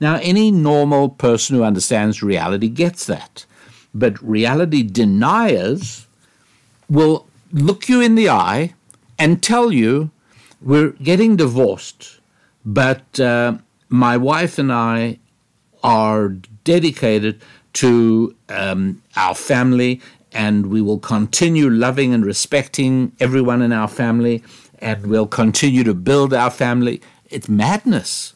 [0.00, 3.46] Now, any normal person who understands reality gets that.
[3.94, 6.06] But reality deniers
[6.88, 8.74] will look you in the eye
[9.18, 10.10] and tell you
[10.60, 12.20] we're getting divorced,
[12.64, 13.58] but uh,
[13.88, 15.18] my wife and I
[15.82, 16.28] are
[16.64, 17.42] dedicated
[17.74, 20.00] to um, our family
[20.34, 24.42] and we will continue loving and respecting everyone in our family,
[24.80, 27.00] and we'll continue to build our family.
[27.30, 28.34] It's madness,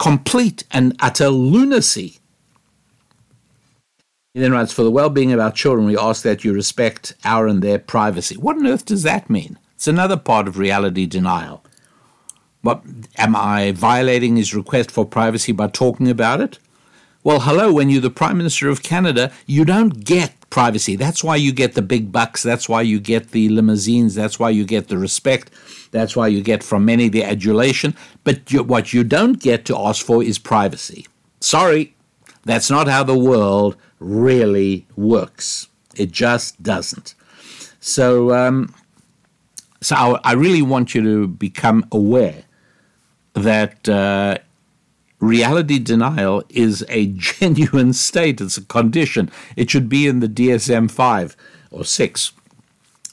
[0.00, 2.18] complete and utter lunacy.
[4.34, 7.14] He then writes, For the well being of our children, we ask that you respect
[7.24, 8.36] our and their privacy.
[8.36, 9.56] What on earth does that mean?
[9.76, 11.62] It's another part of reality denial.
[12.62, 12.82] What,
[13.16, 16.58] am I violating his request for privacy by talking about it?
[17.22, 20.96] Well, hello, when you're the Prime Minister of Canada, you don't get privacy.
[20.96, 22.42] That's why you get the big bucks.
[22.42, 24.14] That's why you get the limousines.
[24.14, 25.50] That's why you get the respect.
[25.90, 27.94] That's why you get from many the adulation.
[28.24, 31.06] But you, what you don't get to ask for is privacy.
[31.40, 31.94] Sorry,
[32.44, 35.68] that's not how the world really works.
[35.94, 37.14] It just doesn't.
[37.80, 38.74] So, um,
[39.86, 42.42] so I, I, really want you to become aware
[43.34, 44.38] that uh,
[45.20, 48.40] reality denial is a genuine state.
[48.40, 49.30] It's a condition.
[49.54, 51.36] It should be in the DSM 5
[51.70, 52.32] or 6,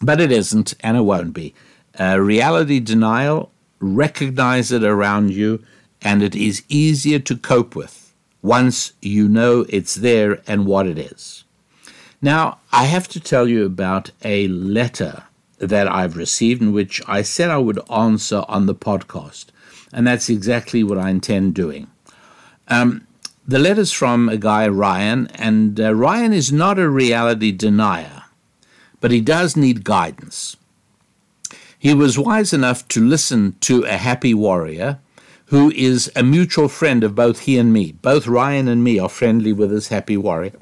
[0.01, 1.53] but it isn't, and it won't be.
[1.99, 5.63] Uh, reality denial, recognize it around you,
[6.01, 10.97] and it is easier to cope with once you know it's there and what it
[10.97, 11.43] is.
[12.19, 15.26] Now, I have to tell you about a letter
[15.70, 19.47] that I've received in which I said I would answer on the podcast,
[19.91, 21.88] and that's exactly what I intend doing.
[22.68, 23.07] Um,
[23.47, 28.24] the letter's from a guy, Ryan, and uh, Ryan is not a reality denier,
[29.01, 30.55] but he does need guidance.
[31.78, 34.99] He was wise enough to listen to a happy warrior
[35.47, 37.91] who is a mutual friend of both he and me.
[37.91, 40.53] Both Ryan and me are friendly with this happy warrior.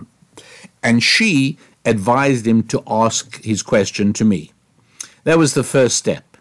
[0.81, 4.50] And she advised him to ask his question to me.
[5.23, 6.37] That was the first step.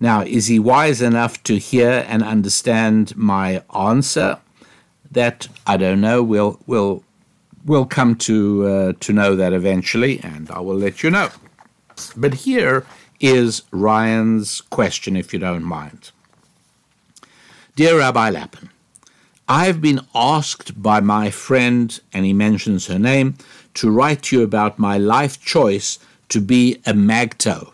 [0.00, 4.38] Now, is he wise enough to hear and understand my answer?
[5.10, 6.22] That I don't know.
[6.22, 7.04] We'll we'll
[7.64, 11.30] we'll come to uh, to know that eventually, and I will let you know.
[12.16, 12.84] But here
[13.20, 16.10] is Ryan's question, if you don't mind.
[17.76, 18.70] Dear Rabbi Lapin,
[19.48, 23.36] I've been asked by my friend, and he mentions her name,
[23.74, 25.98] to write to you about my life choice
[26.30, 27.73] to be a Magto.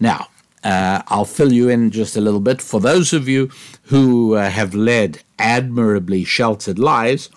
[0.00, 0.28] Now,
[0.64, 2.60] uh, I'll fill you in just a little bit.
[2.60, 3.50] For those of you
[3.84, 7.30] who uh, have led admirably sheltered lives,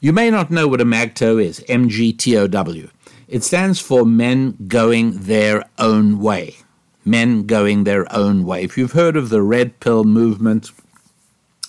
[0.00, 2.90] you may not know what a MAGTO is M G T O W.
[3.28, 6.56] It stands for Men Going Their Own Way.
[7.04, 8.62] Men Going Their Own Way.
[8.62, 10.70] If you've heard of the Red Pill movement,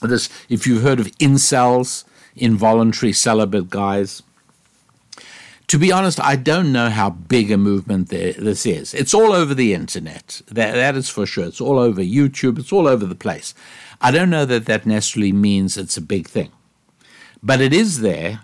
[0.02, 2.04] this, if you've heard of incels,
[2.36, 4.24] involuntary celibate guys,
[5.68, 8.93] to be honest, I don't know how big a movement there, this is.
[8.93, 10.41] It's all over the internet.
[10.47, 11.45] That, that is for sure.
[11.45, 12.59] It's all over YouTube.
[12.59, 13.53] It's all over the place.
[14.01, 16.51] I don't know that that necessarily means it's a big thing.
[17.41, 18.41] But it is there.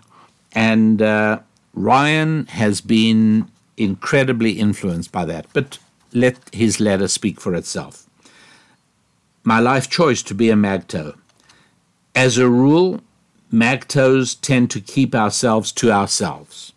[0.52, 1.40] And uh,
[1.74, 5.46] Ryan has been incredibly influenced by that.
[5.52, 5.78] But
[6.12, 8.06] let his letter speak for itself.
[9.44, 11.16] My life choice to be a Magto.
[12.14, 13.00] As a rule,
[13.52, 16.72] Magtos tend to keep ourselves to ourselves.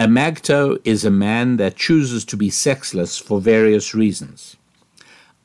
[0.00, 4.56] A Magto is a man that chooses to be sexless for various reasons.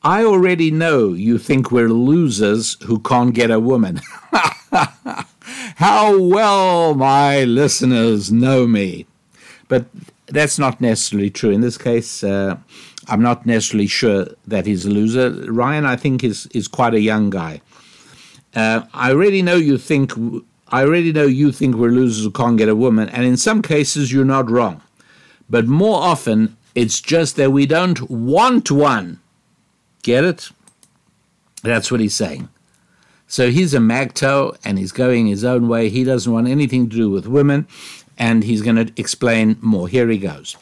[0.04, 4.00] I already know you think we're losers who can't get a woman.
[5.76, 9.06] How well my listeners know me.
[9.66, 9.86] But
[10.26, 11.50] that's not necessarily true.
[11.50, 12.56] In this case, uh,
[13.08, 15.30] I'm not necessarily sure that he's a loser.
[15.50, 17.60] Ryan, I think, is, is quite a young guy.
[18.54, 20.12] Uh, I already know you think
[20.74, 23.62] I already know you think we're losers who can't get a woman, and in some
[23.62, 24.82] cases you're not wrong.
[25.48, 29.20] But more often it's just that we don't want one.
[30.02, 30.50] Get it?
[31.62, 32.48] That's what he's saying.
[33.28, 35.90] So he's a magto and he's going his own way.
[35.90, 37.68] He doesn't want anything to do with women,
[38.18, 39.86] and he's going to explain more.
[39.86, 40.56] Here he goes.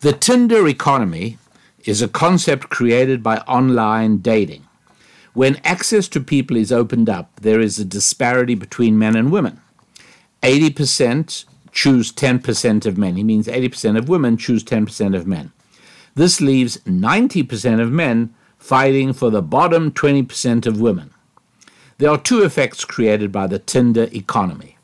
[0.00, 1.38] The Tinder economy
[1.86, 4.63] is a concept created by online dating.
[5.34, 9.60] When access to people is opened up, there is a disparity between men and women.
[10.42, 13.16] 80% choose 10% of men.
[13.16, 15.50] He means 80% of women choose 10% of men.
[16.14, 21.10] This leaves 90% of men fighting for the bottom 20% of women.
[21.98, 24.78] There are two effects created by the Tinder economy.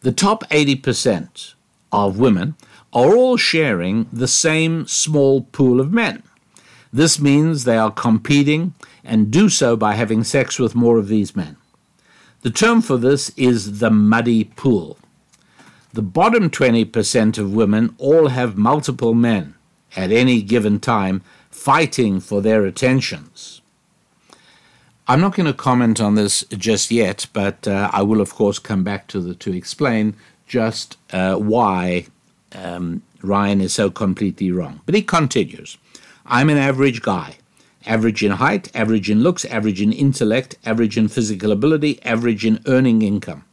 [0.00, 1.54] The top 80%
[1.92, 2.54] of women
[2.92, 6.22] are all sharing the same small pool of men.
[6.92, 8.72] This means they are competing
[9.06, 11.56] and do so by having sex with more of these men.
[12.42, 14.98] The term for this is the muddy pool.
[15.92, 19.54] The bottom 20% of women all have multiple men
[19.96, 23.62] at any given time fighting for their attentions.
[25.08, 28.58] I'm not going to comment on this just yet, but uh, I will, of course,
[28.58, 32.08] come back to the to explain just uh, why
[32.54, 34.80] um, Ryan is so completely wrong.
[34.84, 35.78] But he continues
[36.26, 37.36] I'm an average guy.
[37.86, 42.60] Average in height, average in looks, average in intellect, average in physical ability, average in
[42.66, 43.44] earning income.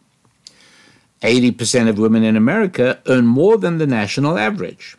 [1.22, 4.98] 80% of women in America earn more than the national average.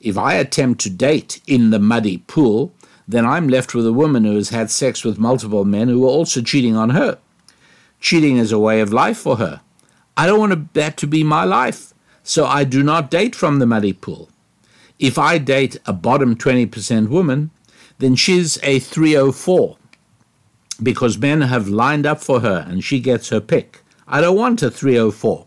[0.00, 2.72] If I attempt to date in the muddy pool,
[3.06, 6.10] then I'm left with a woman who has had sex with multiple men who are
[6.10, 7.18] also cheating on her.
[8.00, 9.60] Cheating is a way of life for her.
[10.16, 11.94] I don't want that to be my life,
[12.24, 14.28] so I do not date from the muddy pool.
[14.98, 17.50] If I date a bottom 20% woman,
[18.02, 19.76] then she's a 304
[20.82, 23.82] because men have lined up for her and she gets her pick.
[24.08, 25.46] I don't want a 304.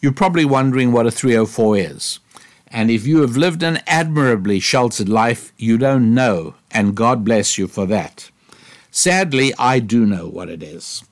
[0.00, 2.20] You're probably wondering what a 304 is.
[2.68, 7.58] And if you have lived an admirably sheltered life, you don't know, and God bless
[7.58, 8.30] you for that.
[8.90, 11.04] Sadly, I do know what it is.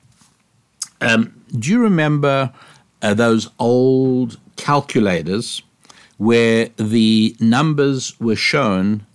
[1.01, 2.51] Um, do you remember
[3.03, 5.61] uh, those old calculators
[6.17, 9.05] where the numbers were shown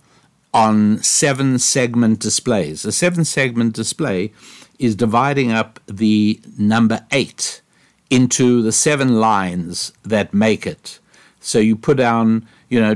[0.55, 2.85] on seven segment displays?
[2.85, 4.31] A seven segment display
[4.79, 7.61] is dividing up the number eight
[8.09, 10.99] into the seven lines that make it.
[11.41, 12.95] So you put down, you know,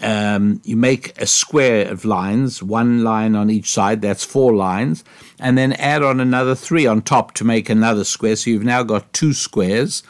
[0.00, 5.04] um, you make a square of lines, one line on each side, that's four lines,
[5.38, 8.34] and then add on another three on top to make another square.
[8.34, 10.02] So you've now got two squares.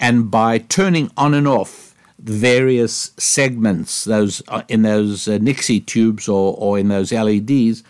[0.00, 1.89] And by turning on and off
[2.22, 7.82] various segments, those uh, in those uh, Nixie tubes or, or in those LEDs,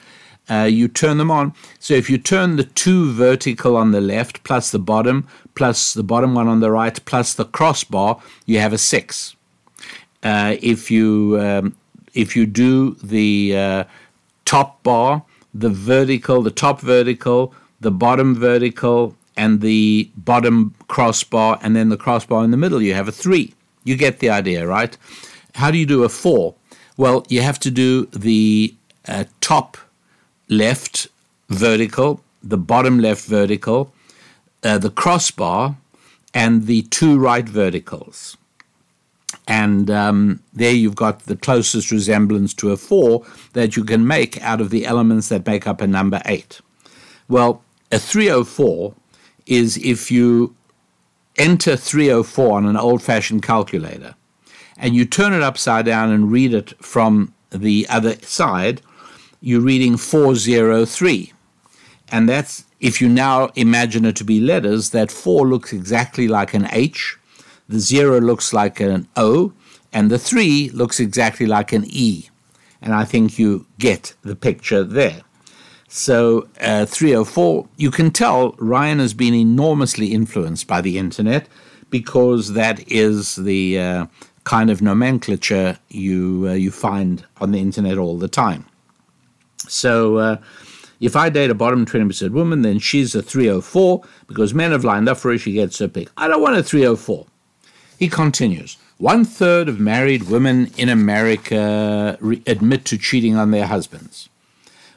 [0.49, 1.55] uh, you turn them on.
[1.79, 6.03] So if you turn the two vertical on the left, plus the bottom, plus the
[6.03, 9.37] bottom one on the right, plus the crossbar, you have a six.
[10.23, 11.77] Uh, if you um,
[12.15, 13.85] if you do the uh,
[14.45, 15.25] top bar,
[15.55, 21.97] the vertical, the top vertical, the bottom vertical, and the bottom crossbar, and then the
[21.97, 23.55] crossbar in the middle, you have a three.
[23.91, 24.97] You get the idea, right?
[25.57, 26.55] How do you do a four?
[26.97, 28.73] Well, you have to do the
[29.09, 29.77] uh, top
[30.49, 31.09] left
[31.49, 33.93] vertical, the bottom left vertical,
[34.63, 35.77] uh, the crossbar,
[36.33, 38.37] and the two right verticals.
[39.49, 44.41] And um, there you've got the closest resemblance to a four that you can make
[44.41, 46.61] out of the elements that make up a number eight.
[47.29, 48.95] Well, a 304
[49.47, 50.55] is if you
[51.37, 54.15] enter 304 on an old fashioned calculator
[54.81, 58.81] and you turn it upside down and read it from the other side,
[59.41, 61.33] you're reading 403.
[62.11, 66.55] And that's, if you now imagine it to be letters, that 4 looks exactly like
[66.55, 67.19] an H,
[67.69, 69.53] the 0 looks like an O,
[69.93, 72.29] and the 3 looks exactly like an E.
[72.81, 75.23] And I think you get the picture there.
[75.93, 81.49] So, uh, 304, you can tell Ryan has been enormously influenced by the internet
[81.91, 84.07] because that is the uh,
[84.45, 88.67] kind of nomenclature you, uh, you find on the internet all the time.
[89.67, 90.37] So uh,
[91.01, 95.09] if I date a bottom 20% woman, then she's a 304 because men have lined
[95.09, 96.09] up for her, she gets her pick.
[96.17, 97.27] I don't want a 304.
[97.99, 103.67] He continues One third of married women in America re- admit to cheating on their
[103.67, 104.29] husbands.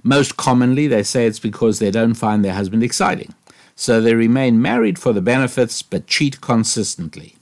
[0.04, 3.34] Most commonly, they say it's because they don't find their husband exciting.
[3.76, 7.36] So they remain married for the benefits but cheat consistently.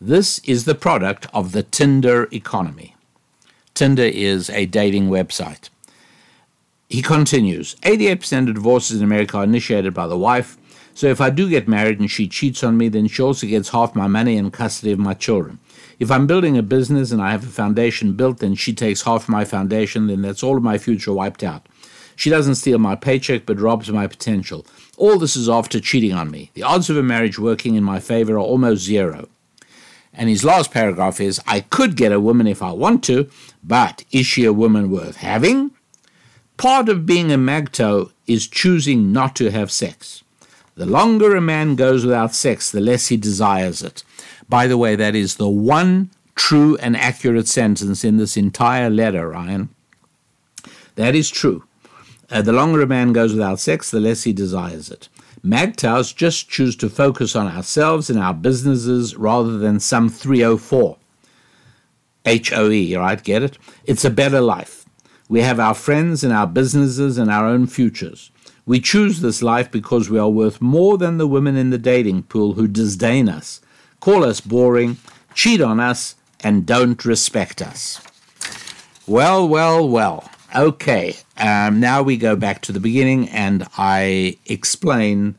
[0.00, 2.96] This is the product of the Tinder economy.
[3.74, 5.70] Tinder is a dating website.
[6.88, 10.56] He continues 88% of divorces in America are initiated by the wife.
[10.94, 13.68] So if I do get married and she cheats on me, then she also gets
[13.68, 15.60] half my money and custody of my children.
[16.00, 19.28] If I'm building a business and I have a foundation built, then she takes half
[19.28, 21.67] my foundation, then that's all of my future wiped out.
[22.18, 24.66] She doesn't steal my paycheck but robs my potential.
[24.96, 26.50] All this is after cheating on me.
[26.54, 29.28] The odds of a marriage working in my favor are almost zero.
[30.12, 33.30] And his last paragraph is I could get a woman if I want to,
[33.62, 35.70] but is she a woman worth having?
[36.56, 40.24] Part of being a magto is choosing not to have sex.
[40.74, 44.02] The longer a man goes without sex, the less he desires it.
[44.48, 49.28] By the way, that is the one true and accurate sentence in this entire letter,
[49.28, 49.68] Ryan.
[50.96, 51.62] That is true.
[52.30, 55.08] Uh, the longer a man goes without sex, the less he desires it.
[55.44, 60.98] MGTOWs just choose to focus on ourselves and our businesses rather than some 304.
[62.26, 63.22] H O E, right?
[63.22, 63.56] Get it?
[63.84, 64.84] It's a better life.
[65.28, 68.30] We have our friends and our businesses and our own futures.
[68.66, 72.24] We choose this life because we are worth more than the women in the dating
[72.24, 73.62] pool who disdain us,
[74.00, 74.98] call us boring,
[75.32, 78.00] cheat on us, and don't respect us.
[79.06, 80.30] Well, well, well.
[80.56, 85.34] Okay, um, now we go back to the beginning and I explain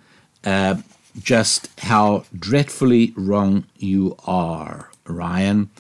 [0.45, 0.75] uh,
[1.19, 5.71] just how dreadfully wrong you are, Ryan.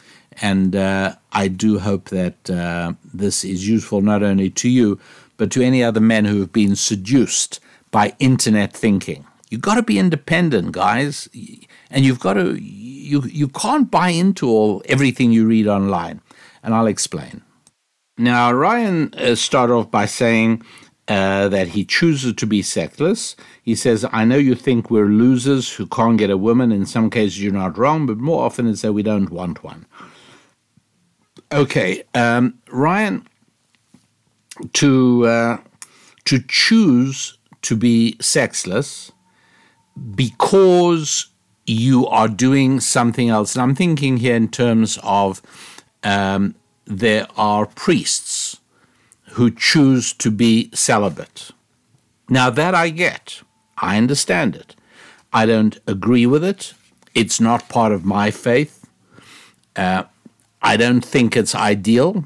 [0.41, 4.99] And uh, I do hope that uh, this is useful not only to you,
[5.37, 7.59] but to any other men who have been seduced
[7.91, 9.27] by internet thinking.
[9.51, 11.29] You've got to be independent, guys,
[11.91, 16.21] and you've got to you you can't buy into all everything you read online.
[16.63, 17.41] And I'll explain.
[18.19, 20.61] Now, Ryan uh, started off by saying
[21.07, 23.37] uh, that he chooses to be sexless.
[23.63, 26.73] He says, I know you think we're losers who can't get a woman.
[26.73, 29.85] In some cases, you're not wrong, but more often it's that we don't want one.
[31.53, 33.25] Okay, um, Ryan,
[34.73, 35.57] to, uh,
[36.25, 39.13] to choose to be sexless
[40.13, 41.27] because
[41.65, 43.55] you are doing something else.
[43.55, 45.41] And I'm thinking here in terms of
[46.03, 46.55] um,
[46.89, 48.59] there are priests
[49.33, 51.51] who choose to be celibate.
[52.27, 53.43] Now, that I get,
[53.77, 54.75] I understand it.
[55.31, 56.73] I don't agree with it.
[57.13, 58.87] It's not part of my faith.
[59.75, 60.03] Uh,
[60.61, 62.25] I don't think it's ideal,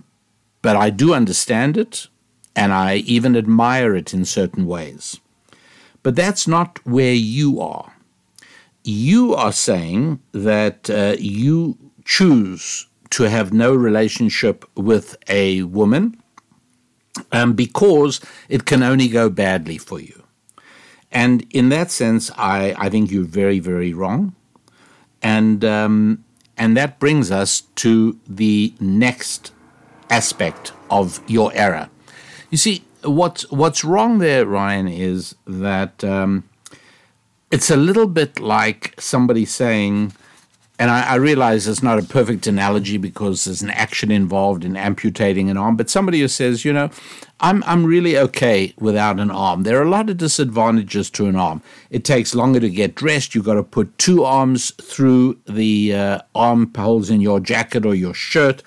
[0.62, 2.08] but I do understand it,
[2.56, 5.20] and I even admire it in certain ways.
[6.04, 7.94] But that's not where you are.
[8.84, 16.20] You are saying that uh, you choose to have no relationship with a woman
[17.32, 20.24] um, because it can only go badly for you.
[21.12, 24.36] And in that sense, I, I think you're very, very wrong.
[25.22, 26.24] And, um,
[26.58, 29.52] and that brings us to the next
[30.10, 31.92] aspect of your error.
[32.50, 36.50] You see, what's, what's wrong there, Ryan, is that um,
[37.52, 40.14] it's a little bit like somebody saying,
[40.84, 44.76] and I, I, realize it's not a perfect analogy because there's an action involved in
[44.76, 46.90] amputating an arm, but somebody who says, you know,
[47.40, 49.64] I'm, I'm really okay without an arm.
[49.64, 51.62] There are a lot of disadvantages to an arm.
[51.90, 53.34] It takes longer to get dressed.
[53.34, 57.96] You've got to put two arms through the uh, arm holes in your jacket or
[57.96, 58.62] your shirt,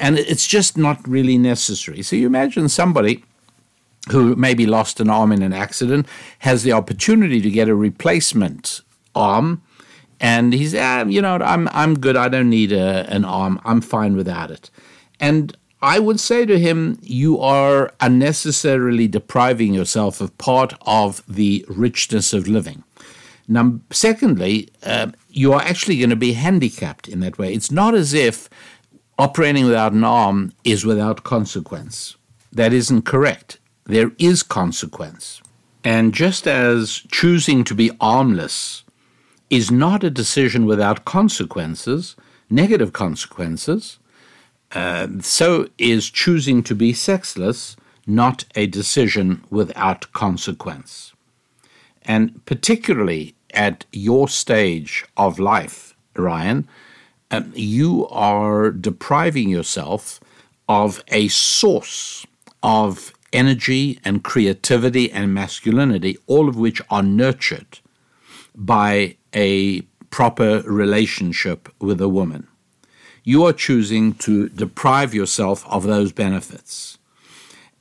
[0.00, 2.02] and it's just not really necessary.
[2.02, 3.22] So you imagine somebody
[4.10, 6.08] who maybe lost an arm in an accident
[6.40, 8.80] has the opportunity to get a replacement
[9.14, 9.62] arm
[10.24, 12.16] and he's ah, you know I'm I'm good.
[12.16, 13.60] I don't need a, an arm.
[13.62, 14.70] I'm fine without it.
[15.20, 21.66] And I would say to him you are unnecessarily depriving yourself of part of the
[21.68, 22.84] richness of living.
[23.46, 27.52] Now secondly uh, you are actually going to be handicapped in that way.
[27.52, 28.48] It's not as if
[29.18, 32.16] operating without an arm is without consequence.
[32.50, 33.58] That isn't correct.
[33.84, 35.42] There is consequence.
[35.84, 38.83] And just as choosing to be armless
[39.50, 42.16] is not a decision without consequences,
[42.50, 43.98] negative consequences.
[44.72, 47.76] Uh, so is choosing to be sexless
[48.06, 51.12] not a decision without consequence.
[52.02, 56.68] And particularly at your stage of life, Ryan,
[57.30, 60.20] um, you are depriving yourself
[60.68, 62.26] of a source
[62.62, 67.80] of energy and creativity and masculinity, all of which are nurtured
[68.54, 69.80] by a
[70.10, 72.46] proper relationship with a woman.
[73.24, 76.98] You are choosing to deprive yourself of those benefits.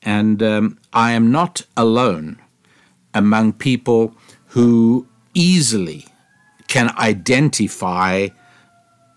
[0.02, 2.42] And um, I am not alone
[3.14, 4.16] among people
[4.48, 6.08] who easily
[6.68, 8.30] can identify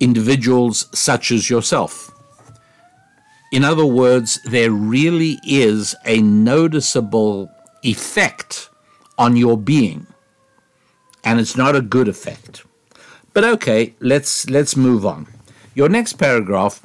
[0.00, 2.12] individuals such as yourself.
[3.52, 7.50] In other words, there really is a noticeable
[7.82, 8.68] effect
[9.16, 10.06] on your being
[11.26, 12.64] and it's not a good effect.
[13.34, 15.26] But okay, let's let's move on.
[15.74, 16.80] Your next paragraph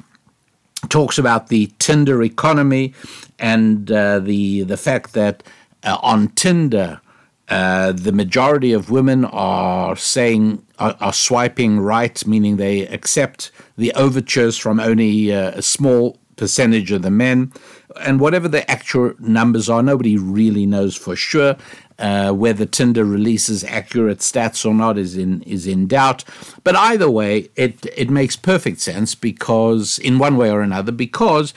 [0.88, 2.92] talks about the Tinder economy
[3.38, 5.42] and uh, the the fact that
[5.84, 7.00] uh, on Tinder
[7.48, 13.92] uh, the majority of women are saying are, are, swiping right, meaning they accept the
[13.94, 17.52] overtures from only uh, a small percentage of the men.
[18.00, 21.56] And whatever the actual numbers are, nobody really knows for sure.
[21.98, 26.24] Uh, whether Tinder releases accurate stats or not is in is in doubt.
[26.64, 31.54] But either way, it it makes perfect sense because in one way or another, because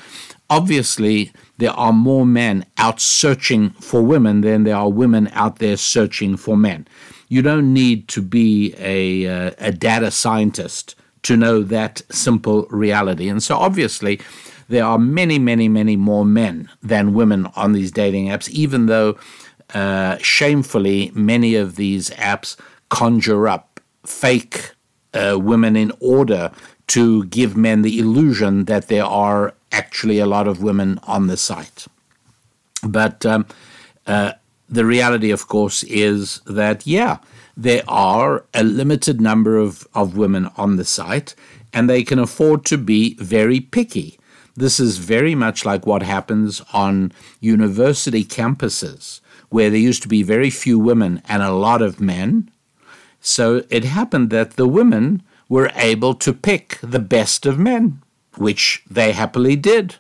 [0.50, 5.78] obviously there are more men out searching for women than there are women out there
[5.78, 6.88] searching for men.
[7.28, 13.28] You don't need to be a uh, a data scientist to know that simple reality.
[13.28, 14.22] And so obviously
[14.68, 19.18] there are many, many, many more men than women on these dating apps, even though
[19.74, 22.56] uh, shamefully many of these apps
[22.90, 24.72] conjure up fake
[25.14, 26.52] uh, women in order
[26.88, 31.38] to give men the illusion that there are actually a lot of women on the
[31.38, 31.88] site.
[32.84, 33.46] But um,
[34.06, 34.34] uh,
[34.70, 37.18] the reality, of course, is that, yeah,
[37.58, 41.36] there are a limited number of, of women on the site,
[41.74, 44.20] and they can afford to be very picky.
[44.56, 50.24] This is very much like what happens on university campuses, where there used to be
[50.24, 52.50] very few women and a lot of men.
[53.20, 58.02] So it happened that the women were able to pick the best of men,
[58.38, 59.96] which they happily did.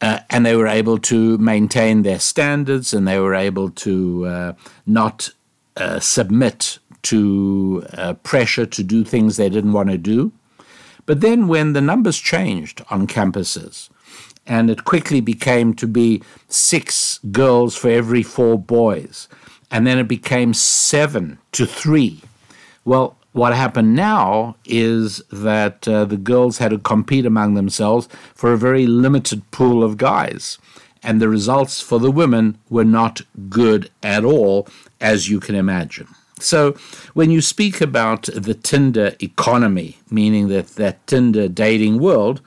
[0.00, 4.52] Uh, and they were able to maintain their standards and they were able to uh,
[4.86, 5.30] not
[5.76, 10.32] uh, submit to uh, pressure to do things they didn't want to do.
[11.06, 13.90] But then, when the numbers changed on campuses,
[14.46, 19.28] and it quickly became to be six girls for every four boys,
[19.70, 22.22] and then it became seven to three.
[22.84, 28.52] Well, what happened now is that uh, the girls had to compete among themselves for
[28.52, 30.58] a very limited pool of guys.
[31.02, 34.68] And the results for the women were not good at all,
[35.00, 36.08] as you can imagine.
[36.42, 36.72] So,
[37.14, 42.40] when you speak about the Tinder economy, meaning that that Tinder dating world,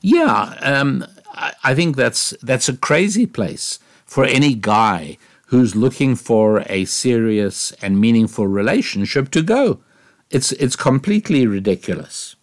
[0.00, 6.14] yeah, um, I, I think that's that's a crazy place for any guy who's looking
[6.14, 9.80] for a serious and meaningful relationship to go.
[10.30, 12.36] It's it's completely ridiculous.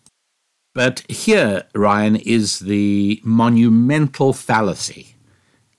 [0.73, 5.15] But here, Ryan, is the monumental fallacy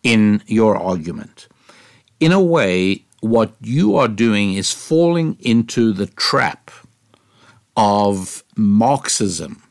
[0.03, 1.49] in your argument.
[2.19, 6.71] In a way, what you are doing is falling into the trap
[7.77, 9.63] of Marxism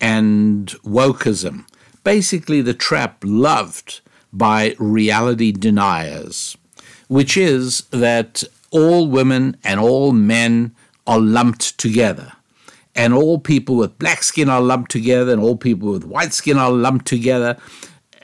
[0.00, 1.66] and wokeism,
[2.04, 4.00] basically, the trap loved
[4.32, 6.56] by reality deniers,
[7.08, 10.74] which is that all women and all men
[11.06, 12.32] are lumped together.
[12.94, 16.58] And all people with black skin are lumped together, and all people with white skin
[16.58, 17.56] are lumped together.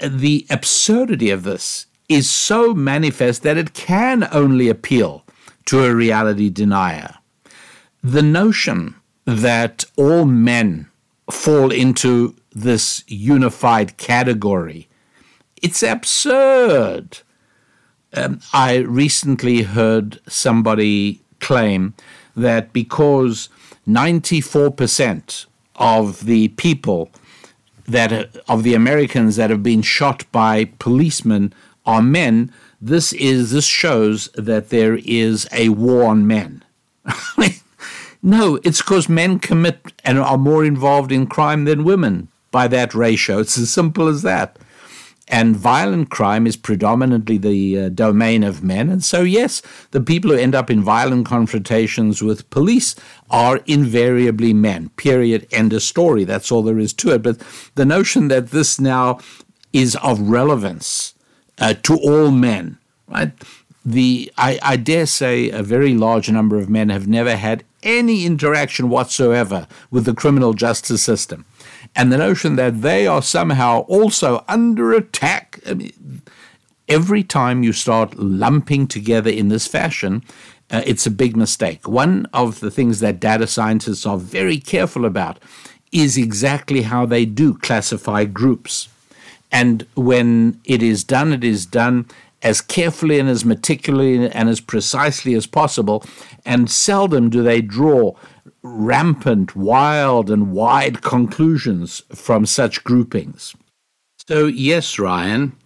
[0.02, 5.24] The absurdity of this is so manifest that it can only appeal
[5.66, 7.14] to a reality denier.
[8.02, 8.94] The notion
[9.24, 10.88] that all men
[11.30, 14.88] fall into this unified category,
[15.60, 17.18] it's absurd.
[18.14, 21.94] Um, I recently heard somebody claim
[22.34, 23.50] that because
[23.86, 25.46] 94%
[25.76, 27.10] of the people
[27.86, 31.52] that of the Americans that have been shot by policemen
[31.88, 36.62] are men, this is this shows that there is a war on men.
[38.22, 42.94] no, it's because men commit and are more involved in crime than women by that
[42.94, 43.38] ratio.
[43.38, 44.58] It's as simple as that.
[45.30, 48.88] And violent crime is predominantly the uh, domain of men.
[48.88, 49.60] And so, yes,
[49.90, 52.94] the people who end up in violent confrontations with police
[53.28, 55.46] are invariably men, period.
[55.50, 56.24] End of story.
[56.24, 57.22] That's all there is to it.
[57.22, 57.42] But
[57.74, 59.18] the notion that this now
[59.74, 61.12] is of relevance
[61.60, 62.78] uh, to all men,
[63.08, 63.32] right?
[63.84, 68.26] The I, I dare say a very large number of men have never had any
[68.26, 71.44] interaction whatsoever with the criminal justice system.
[71.94, 75.60] And the notion that they are somehow also under attack.
[75.66, 76.22] I mean,
[76.88, 80.22] every time you start lumping together in this fashion,
[80.70, 81.88] uh, it's a big mistake.
[81.88, 85.38] One of the things that data scientists are very careful about
[85.92, 88.88] is exactly how they do classify groups.
[89.50, 92.06] And when it is done, it is done
[92.42, 96.04] as carefully and as meticulously and as precisely as possible.
[96.44, 98.14] And seldom do they draw
[98.62, 103.54] rampant, wild, and wide conclusions from such groupings.
[104.26, 105.56] So, yes, Ryan,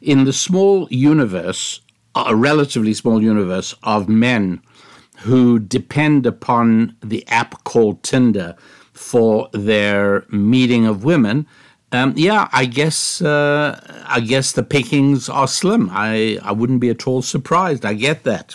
[0.00, 1.80] in the small universe,
[2.14, 4.62] a relatively small universe of men
[5.20, 8.54] who depend upon the app called Tinder
[8.92, 11.46] for their meeting of women,
[11.94, 15.90] um, yeah, I guess uh, I guess the pickings are slim.
[15.92, 17.84] I, I wouldn't be at all surprised.
[17.84, 18.54] I get that.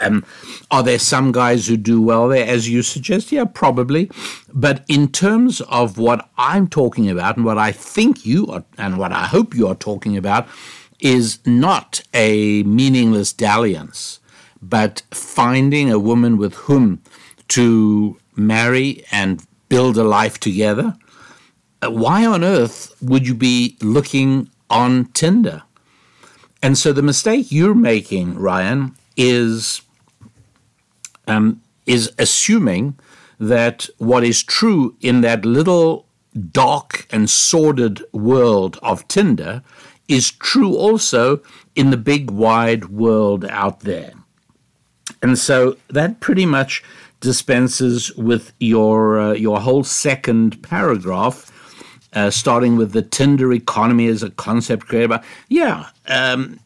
[0.00, 0.24] Um,
[0.70, 3.30] are there some guys who do well there, as you suggest?
[3.30, 4.10] Yeah, probably.
[4.52, 8.98] But in terms of what I'm talking about and what I think you are, and
[8.98, 10.48] what I hope you are talking about,
[11.00, 14.20] is not a meaningless dalliance,
[14.62, 17.00] but finding a woman with whom
[17.48, 20.96] to marry and build a life together
[21.88, 25.62] why on earth would you be looking on Tinder?
[26.62, 29.82] And so the mistake you're making, Ryan, is
[31.26, 32.98] um, is assuming
[33.38, 36.06] that what is true in that little
[36.50, 39.62] dark and sordid world of Tinder
[40.08, 41.40] is true also
[41.74, 44.12] in the big wide world out there.
[45.22, 46.82] And so that pretty much
[47.20, 51.50] dispenses with your uh, your whole second paragraph
[52.14, 55.22] uh, starting with the Tinder economy as a concept created by.
[55.48, 56.60] Yeah, um,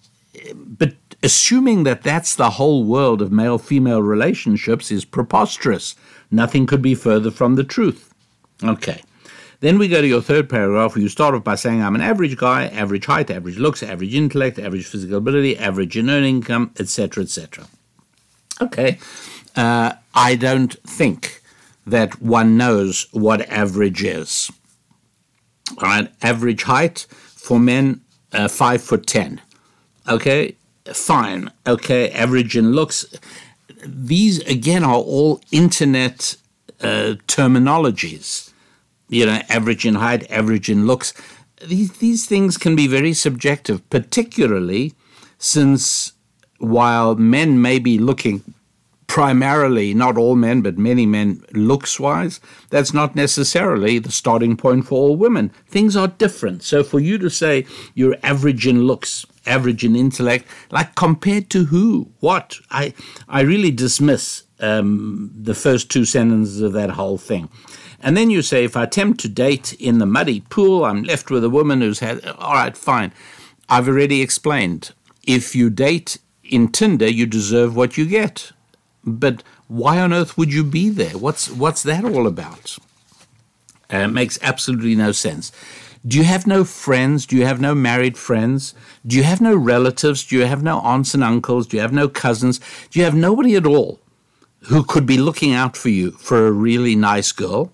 [0.55, 5.94] but assuming that that's the whole world of male female relationships is preposterous.
[6.30, 8.12] Nothing could be further from the truth.
[8.62, 9.03] Okay.
[9.61, 12.01] Then we go to your third paragraph where you start off by saying, I'm an
[12.01, 16.72] average guy, average height, average looks, average intellect, average physical ability, average in earning income,
[16.78, 17.66] etc., etc.
[18.61, 18.99] Okay.
[19.57, 21.42] Uh, I don't think
[21.86, 24.51] that one knows what average is.
[25.78, 26.10] All right.
[26.22, 28.00] Average height for men,
[28.32, 29.40] uh, five foot ten.
[30.08, 30.56] Okay.
[30.92, 31.50] Fine.
[31.66, 32.10] Okay.
[32.10, 33.04] Average in looks.
[33.84, 36.36] These, again, are all internet
[36.80, 38.48] uh, terminologies
[39.08, 41.14] you know, average in height, average in looks.
[41.64, 44.94] These, these things can be very subjective, particularly
[45.38, 46.12] since
[46.58, 48.42] while men may be looking
[49.09, 52.40] primarily, not all men, but many men looks wise,
[52.70, 55.48] that's not necessarily the starting point for all women.
[55.66, 56.62] Things are different.
[56.62, 61.64] So for you to say you're average in looks, average in intellect, like compared to
[61.64, 62.12] who?
[62.20, 62.59] What?
[62.70, 62.92] I,
[63.28, 67.48] I really dismiss um, the first two sentences of that whole thing.
[68.00, 71.30] And then you say, if I attempt to date in the muddy pool, I'm left
[71.30, 73.12] with a woman who's had, all right, fine.
[73.70, 74.92] I've already explained.
[75.26, 78.52] If you date in Tinder, you deserve what you get.
[79.05, 81.16] But why on earth would you be there?
[81.16, 82.76] What's, what's that all about?
[83.92, 85.51] Uh, it makes absolutely no sense.
[86.07, 87.26] Do you have no friends?
[87.26, 88.74] Do you have no married friends?
[89.07, 90.24] Do you have no relatives?
[90.24, 91.66] Do you have no aunts and uncles?
[91.66, 92.61] Do you have no cousins?
[92.90, 94.01] Do you have nobody at all
[94.62, 97.72] who could be looking out for you for a really nice girl?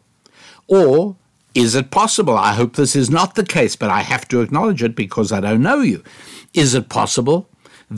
[0.68, 1.16] Or
[1.54, 2.36] is it possible?
[2.36, 5.40] I hope this is not the case, but I have to acknowledge it because I
[5.40, 6.02] don't know you.
[6.54, 7.48] Is it possible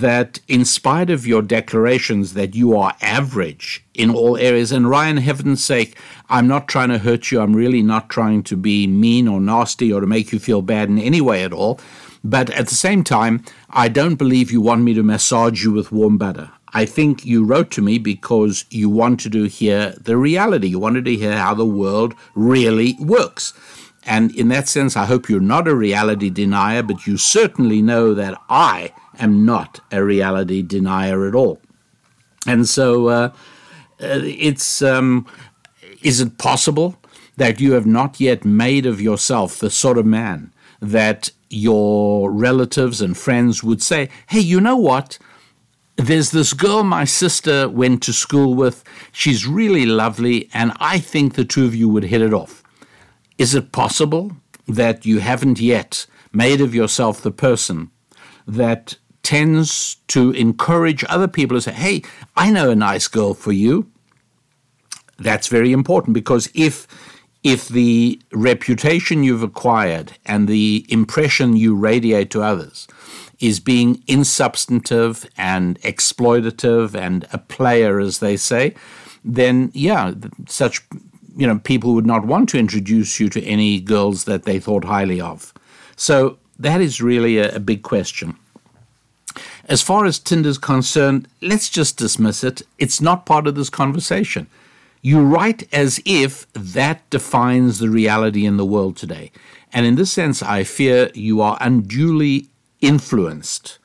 [0.00, 5.16] that, in spite of your declarations that you are average in all areas, and Ryan,
[5.18, 5.96] heaven's sake,
[6.28, 9.92] I'm not trying to hurt you, I'm really not trying to be mean or nasty
[9.92, 11.80] or to make you feel bad in any way at all.
[12.22, 15.92] But at the same time, I don't believe you want me to massage you with
[15.92, 16.50] warm butter.
[16.72, 20.66] I think you wrote to me because you wanted to hear the reality.
[20.68, 23.54] You wanted to hear how the world really works.
[24.04, 28.14] And in that sense, I hope you're not a reality denier, but you certainly know
[28.14, 31.60] that I am not a reality denier at all.
[32.46, 33.32] And so uh,
[34.00, 35.26] uh it's um,
[36.02, 36.96] is it possible
[37.36, 43.00] that you have not yet made of yourself the sort of man that your relatives
[43.00, 45.18] and friends would say, hey, you know what?
[45.96, 48.84] there's this girl my sister went to school with.
[49.12, 52.62] She's really lovely, and I think the two of you would hit it off.
[53.38, 54.32] Is it possible
[54.68, 57.90] that you haven't yet made of yourself the person
[58.46, 58.96] that
[59.26, 62.02] tends to encourage other people to say, Hey,
[62.36, 63.90] I know a nice girl for you?
[65.18, 66.86] That's very important because if
[67.42, 72.86] if the reputation you've acquired and the impression you radiate to others
[73.40, 78.74] is being insubstantive and exploitative and a player, as they say,
[79.24, 80.14] then yeah,
[80.48, 80.82] such
[81.36, 84.84] you know people would not want to introduce you to any girls that they thought
[84.84, 85.52] highly of.
[85.96, 88.36] So that is really a, a big question.
[89.68, 92.62] As far as Tinder's concerned, let's just dismiss it.
[92.78, 94.46] It's not part of this conversation.
[95.02, 99.32] You write as if that defines the reality in the world today.
[99.72, 102.48] And in this sense, I fear you are unduly
[102.80, 103.78] influenced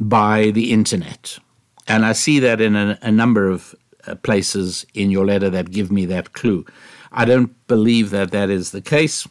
[0.00, 1.38] by the internet.
[1.86, 3.74] And I see that in a, a number of
[4.06, 6.64] uh, places in your letter that give me that clue.
[7.12, 9.26] I don't believe that that is the case.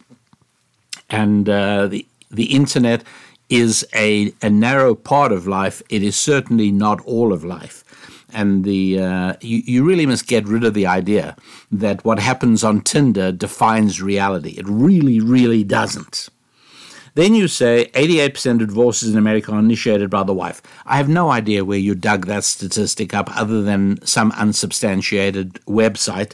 [1.10, 3.04] And uh, the, the internet
[3.50, 5.82] is a, a narrow part of life.
[5.90, 7.84] It is certainly not all of life.
[8.34, 11.38] And the uh, you, you really must get rid of the idea
[11.72, 14.56] that what happens on Tinder defines reality.
[14.58, 16.30] It really, really doesn't.
[17.16, 20.62] Then you say 88% of divorces in America are initiated by the wife.
[20.86, 26.34] I have no idea where you dug that statistic up other than some unsubstantiated website.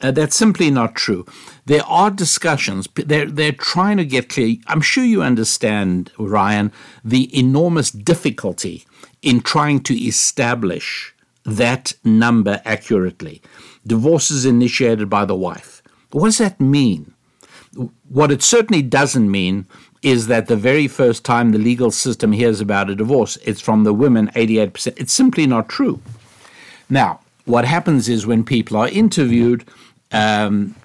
[0.00, 1.24] Uh, that's simply not true.
[1.66, 2.88] There are discussions.
[2.94, 4.56] They're, they're trying to get clear.
[4.68, 6.72] I'm sure you understand, Ryan,
[7.04, 8.86] the enormous difficulty
[9.22, 11.12] in trying to establish
[11.44, 13.42] that number accurately.
[13.86, 15.82] Divorces initiated by the wife.
[16.12, 17.12] What does that mean?
[18.08, 19.66] What it certainly doesn't mean
[20.02, 23.82] is that the very first time the legal system hears about a divorce, it's from
[23.82, 24.94] the women, 88%.
[24.96, 26.00] It's simply not true.
[26.88, 29.64] Now, what happens is when people are interviewed,
[30.12, 30.76] um,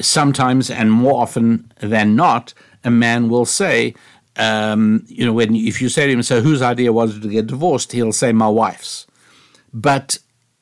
[0.00, 2.54] sometimes and more often than not,
[2.84, 3.94] a man will say,
[4.36, 7.28] um, you know, when if you say to him, "So whose idea was it to
[7.28, 9.06] get divorced?" He'll say, "My wife's,"
[9.72, 10.18] but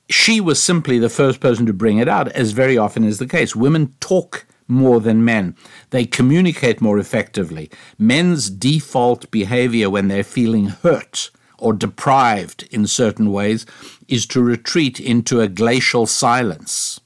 [0.08, 3.26] she was simply the first person to bring it out, as very often is the
[3.26, 3.54] case.
[3.56, 5.54] Women talk more than men.
[5.90, 7.70] They communicate more effectively.
[7.98, 13.66] Men's default behavior when they're feeling hurt or deprived in certain ways
[14.08, 17.00] is to retreat into a glacial silence.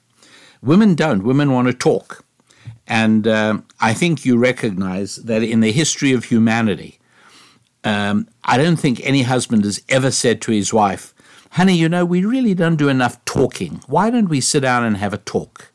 [0.62, 1.22] Women don't.
[1.22, 2.24] Women want to talk.
[2.86, 6.98] And um, I think you recognize that in the history of humanity,
[7.84, 11.14] um, I don't think any husband has ever said to his wife,
[11.52, 13.80] Honey, you know, we really don't do enough talking.
[13.86, 15.72] Why don't we sit down and have a talk?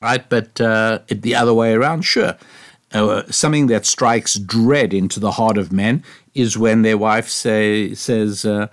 [0.00, 0.26] Right?
[0.28, 2.36] But uh, the other way around, sure.
[2.92, 6.02] Uh, something that strikes dread into the heart of men
[6.34, 8.68] is when their wife say, says, uh,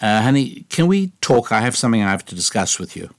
[0.00, 1.52] uh Honey, can we talk?
[1.52, 3.10] I have something I have to discuss with you.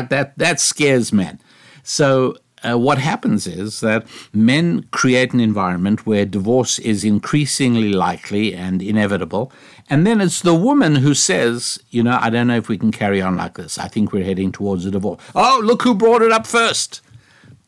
[0.00, 1.38] That, that scares men.
[1.82, 8.54] So uh, what happens is that men create an environment where divorce is increasingly likely
[8.54, 9.52] and inevitable.
[9.90, 12.92] And then it's the woman who says, you know, I don't know if we can
[12.92, 13.78] carry on like this.
[13.78, 15.20] I think we're heading towards a divorce.
[15.34, 17.00] Oh, look who brought it up first.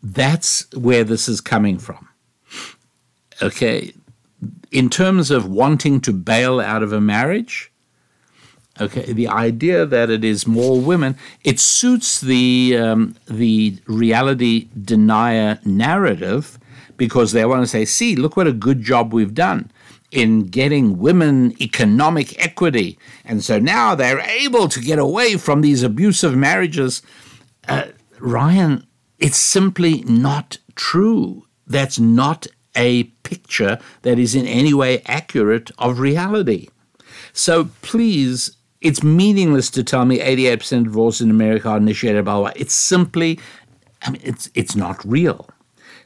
[0.02, 2.08] That's where this is coming from.
[3.42, 3.92] Okay.
[4.70, 7.72] In terms of wanting to bail out of a marriage,
[8.80, 15.60] Okay, the idea that it is more women, it suits the um, the reality denier
[15.64, 16.58] narrative
[16.96, 19.70] because they want to say, "See, look what a good job we've done
[20.10, 25.84] in getting women economic equity, and so now they're able to get away from these
[25.84, 27.00] abusive marriages."
[27.68, 27.84] Uh,
[28.18, 28.84] Ryan,
[29.20, 31.46] it's simply not true.
[31.64, 36.68] That's not a picture that is in any way accurate of reality.
[37.32, 42.36] So please it's meaningless to tell me 88% of divorces in America are initiated by
[42.36, 42.56] white.
[42.56, 43.40] It's simply,
[44.02, 45.48] I mean, it's, it's not real.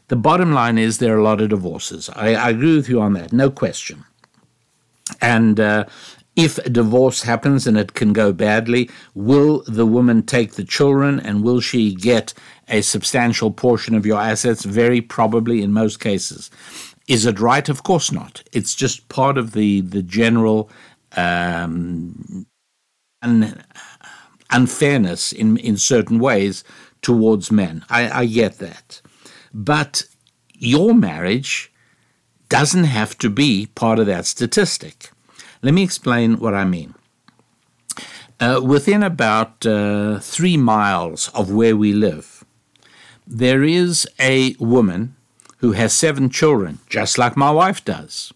[0.06, 2.08] The bottom line is there are a lot of divorces.
[2.14, 4.04] I, I agree with you on that, no question.
[5.20, 5.86] And uh,
[6.36, 11.18] if a divorce happens and it can go badly, will the woman take the children
[11.18, 12.32] and will she get
[12.68, 14.64] a substantial portion of your assets?
[14.64, 16.48] Very probably in most cases.
[17.08, 17.68] Is it right?
[17.68, 18.44] Of course not.
[18.52, 20.70] It's just part of the, the general
[21.16, 22.46] um,
[23.22, 23.62] un,
[24.50, 26.64] unfairness in, in certain ways
[27.02, 27.84] towards men.
[27.88, 29.00] I, I get that.
[29.52, 30.04] But
[30.54, 31.72] your marriage
[32.48, 35.10] doesn't have to be part of that statistic.
[35.62, 36.94] Let me explain what I mean.
[38.40, 42.44] Uh, within about uh, three miles of where we live,
[43.26, 45.16] there is a woman
[45.58, 48.32] who has seven children, just like my wife does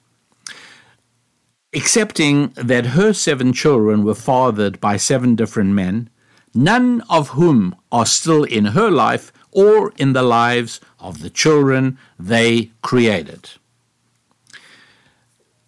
[1.72, 6.10] accepting that her seven children were fathered by seven different men,
[6.54, 11.98] none of whom are still in her life or in the lives of the children
[12.18, 13.50] they created.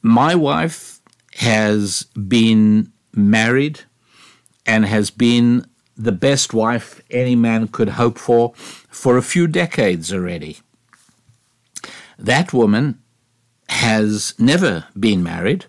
[0.03, 1.01] My wife
[1.37, 3.81] has been married
[4.67, 10.13] and has been the best wife any man could hope for for a few decades
[10.13, 10.59] already.
[12.19, 13.01] That woman
[13.69, 15.67] has never been married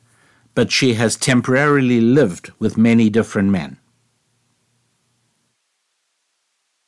[0.55, 3.77] but she has temporarily lived with many different men.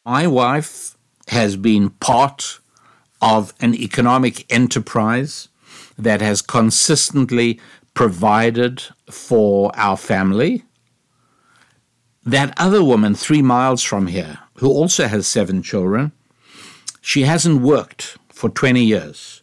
[0.06, 0.98] My wife
[1.28, 2.60] has been part
[3.22, 5.50] of an economic enterprise
[5.98, 7.60] that has consistently
[7.94, 10.64] provided for our family.
[12.24, 16.12] That other woman, three miles from here, who also has seven children,
[17.02, 19.42] she hasn't worked for 20 years.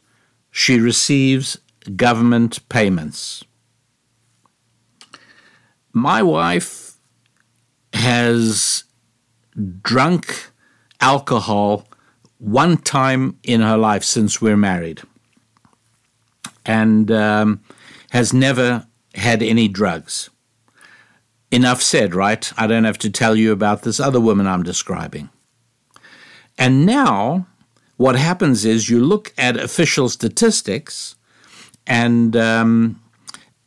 [0.50, 1.58] She receives
[1.96, 3.44] government payments.
[5.94, 6.96] My wife
[7.92, 8.82] has
[9.80, 10.50] drunk
[11.00, 11.86] alcohol
[12.38, 15.02] one time in her life since we're married
[16.66, 17.62] and um,
[18.10, 20.30] has never had any drugs.
[21.52, 22.52] Enough said, right?
[22.56, 25.30] I don't have to tell you about this other woman I'm describing.
[26.58, 27.46] And now,
[27.96, 31.14] what happens is you look at official statistics,
[31.86, 33.00] and um,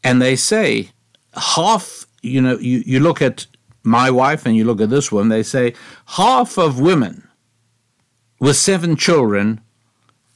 [0.04, 0.90] and they say
[1.34, 3.48] half you know, you, you look at
[3.84, 5.74] my wife and you look at this one, they say
[6.06, 7.28] half of women
[8.40, 9.62] with seven children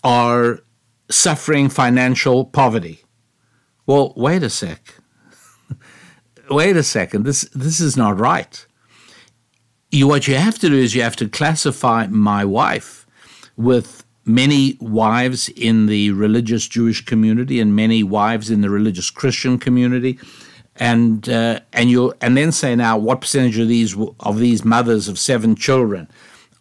[0.04, 0.60] are
[1.10, 3.04] suffering financial poverty.
[3.86, 4.96] Well, wait a sec.
[6.50, 7.26] wait a second.
[7.26, 8.66] This this is not right.
[9.92, 13.06] You, what you have to do is you have to classify my wife
[13.58, 19.58] with many wives in the religious Jewish community and many wives in the religious Christian
[19.58, 20.18] community
[20.82, 25.08] and uh, and you and then say now what percentage of these of these mothers
[25.08, 26.10] of seven children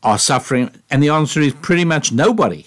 [0.03, 0.71] are suffering?
[0.91, 2.67] And the answer is pretty much nobody.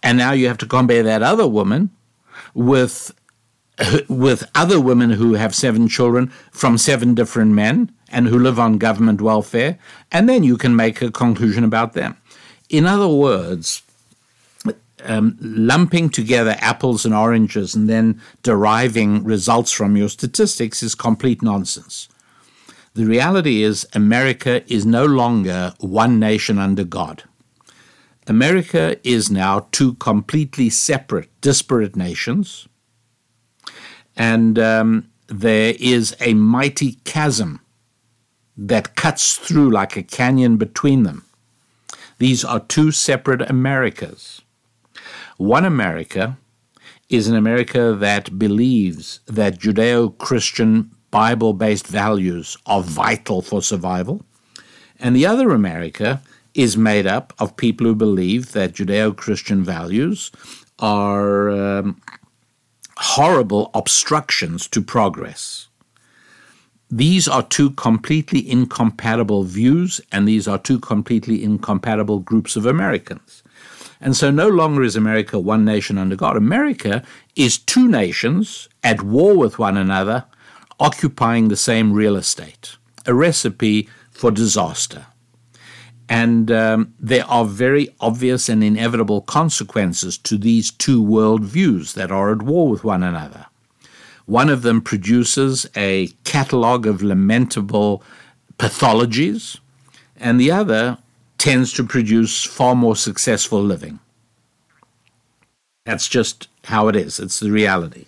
[0.00, 1.90] And now you have to compare that other woman
[2.54, 3.12] with
[4.08, 8.78] with other women who have seven children from seven different men and who live on
[8.78, 9.76] government welfare
[10.12, 12.16] and then you can make a conclusion about them.
[12.68, 13.82] In other words
[15.04, 21.42] um, lumping together apples and oranges and then deriving results from your statistics is complete
[21.42, 22.08] nonsense.
[22.94, 27.24] The reality is, America is no longer one nation under God.
[28.26, 32.68] America is now two completely separate, disparate nations,
[34.16, 37.60] and um, there is a mighty chasm
[38.56, 41.24] that cuts through like a canyon between them.
[42.18, 44.42] These are two separate Americas.
[45.42, 46.38] One America
[47.08, 54.24] is an America that believes that Judeo Christian Bible based values are vital for survival,
[55.00, 56.22] and the other America
[56.54, 60.30] is made up of people who believe that Judeo Christian values
[60.78, 62.00] are um,
[62.98, 65.66] horrible obstructions to progress.
[66.88, 73.41] These are two completely incompatible views, and these are two completely incompatible groups of Americans.
[74.02, 76.36] And so no longer is America one nation under God.
[76.36, 77.04] America
[77.36, 80.24] is two nations at war with one another,
[80.80, 82.76] occupying the same real estate,
[83.06, 85.06] a recipe for disaster.
[86.08, 92.32] And um, there are very obvious and inevitable consequences to these two worldviews that are
[92.32, 93.46] at war with one another.
[94.26, 98.02] One of them produces a catalog of lamentable
[98.58, 99.58] pathologies,
[100.16, 100.98] and the other
[101.42, 103.98] tends to produce far more successful living.
[105.84, 108.04] That's just how it is, it's the reality.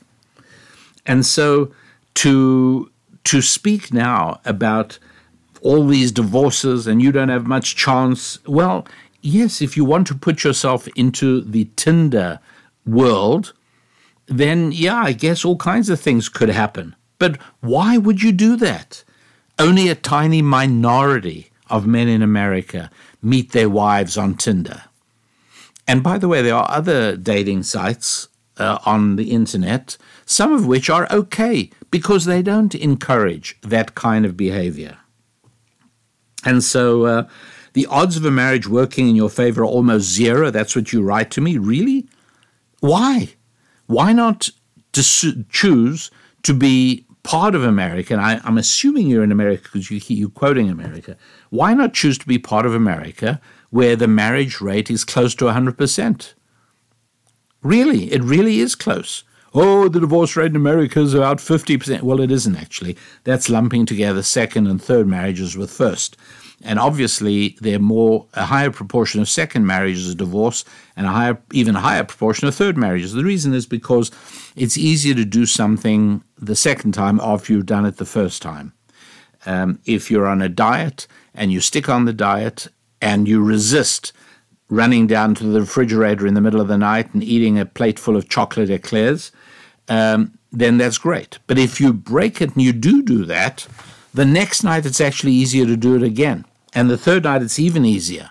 [1.05, 1.73] And so
[2.23, 2.93] to,
[3.25, 5.01] to speak now about
[5.63, 8.87] all these divorces and you don't have much chance, well,
[9.21, 12.39] yes, if you want to put yourself into the Tinder
[12.87, 13.53] world,
[14.27, 16.95] then yeah, I guess all kinds of things could happen.
[17.19, 19.03] But why would you do that?
[19.59, 22.91] Only a tiny minority of men in America
[23.25, 24.83] meet their wives on Tinder.
[25.87, 30.67] And by the way, there are other dating sites uh, on the internet, some of
[30.67, 34.99] which are okay because they don't encourage that kind of behavior.
[36.45, 37.29] And so uh,
[37.73, 40.51] the odds of a marriage working in your favor are almost zero.
[40.51, 41.59] That's what you write to me.
[41.59, 42.07] Really?
[42.81, 43.35] Why?
[43.87, 44.51] Why not
[44.93, 46.11] dis- choose
[46.43, 48.15] to be part of America?
[48.15, 51.17] And I, am assuming you're in America because you, you're quoting America.
[51.55, 53.41] Why not choose to be part of America
[53.71, 56.35] where the marriage rate is close to 100%?
[57.63, 59.23] Really, it really is close.
[59.55, 62.03] Oh, the divorce rate in America is about 50%.
[62.03, 62.97] Well, it isn't actually.
[63.23, 66.17] That's lumping together second and third marriages with first.
[66.65, 70.65] And obviously, there are more a higher proportion of second marriages are divorce,
[70.97, 73.13] and a higher, even higher proportion of third marriages.
[73.13, 74.11] The reason is because
[74.57, 78.73] it's easier to do something the second time after you've done it the first time.
[79.47, 82.69] Um, if you're on a diet and you stick on the diet
[83.01, 84.13] and you resist
[84.69, 87.99] running down to the refrigerator in the middle of the night and eating a plate
[87.99, 89.31] full of chocolate eclairs,
[89.89, 91.39] um, then that's great.
[91.47, 93.67] But if you break it and you do do that,
[94.15, 96.45] the next night it's actually easier to do it again.
[96.73, 98.31] And the third night, it's even easier.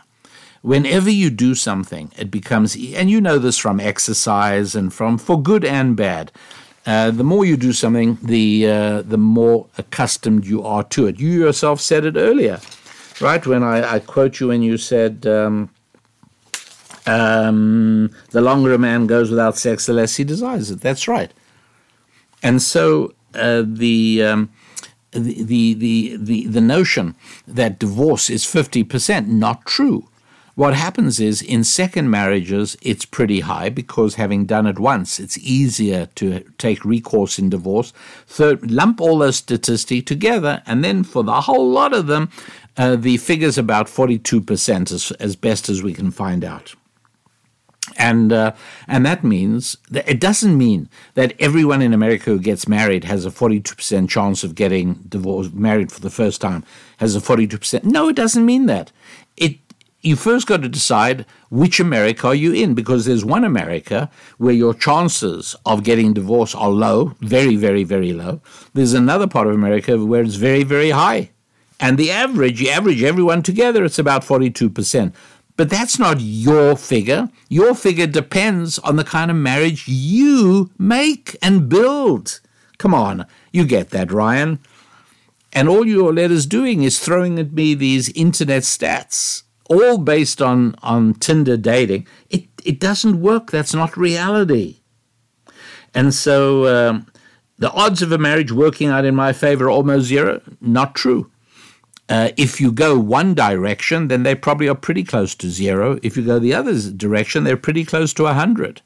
[0.61, 5.41] Whenever you do something, it becomes, and you know this from exercise and from for
[5.41, 6.31] good and bad.
[6.85, 11.19] Uh, the more you do something, the uh, the more accustomed you are to it.
[11.19, 12.59] You yourself said it earlier,
[13.21, 13.45] right?
[13.45, 15.69] When I, I quote you, and you said, um,
[17.05, 21.33] um, "The longer a man goes without sex, the less he desires it." That's right.
[22.41, 24.49] And so uh, the um,
[25.11, 27.15] the, the, the, the, notion
[27.47, 30.09] that divorce is 50% not true.
[30.55, 35.37] What happens is in second marriages, it's pretty high because having done it once, it's
[35.39, 37.91] easier to take recourse in divorce.
[38.27, 42.29] Third, lump all those statistics together, and then for the whole lot of them,
[42.77, 46.75] uh, the figure's about 42% as, as best as we can find out.
[47.97, 48.53] And uh,
[48.87, 53.25] and that means that it doesn't mean that everyone in America who gets married has
[53.25, 56.63] a 42% chance of getting divorced married for the first time
[56.97, 58.91] has a 42% no it doesn't mean that
[60.03, 64.53] you first got to decide which America are you in because there's one America where
[64.53, 68.41] your chances of getting divorced are low very very very low
[68.73, 71.29] there's another part of America where it's very very high
[71.79, 75.13] and the average you average everyone together it's about 42%
[75.55, 77.29] but that's not your figure.
[77.49, 82.39] Your figure depends on the kind of marriage you make and build.
[82.77, 84.59] Come on, you get that, Ryan.
[85.51, 90.75] And all your letter's doing is throwing at me these internet stats, all based on,
[90.83, 92.07] on Tinder dating.
[92.29, 93.51] It, it doesn't work.
[93.51, 94.79] That's not reality.
[95.93, 97.07] And so um,
[97.57, 100.41] the odds of a marriage working out in my favor are almost zero.
[100.59, 101.29] Not true.
[102.09, 105.99] Uh, if you go one direction, then they probably are pretty close to zero.
[106.03, 108.81] If you go the other direction, they're pretty close to 100.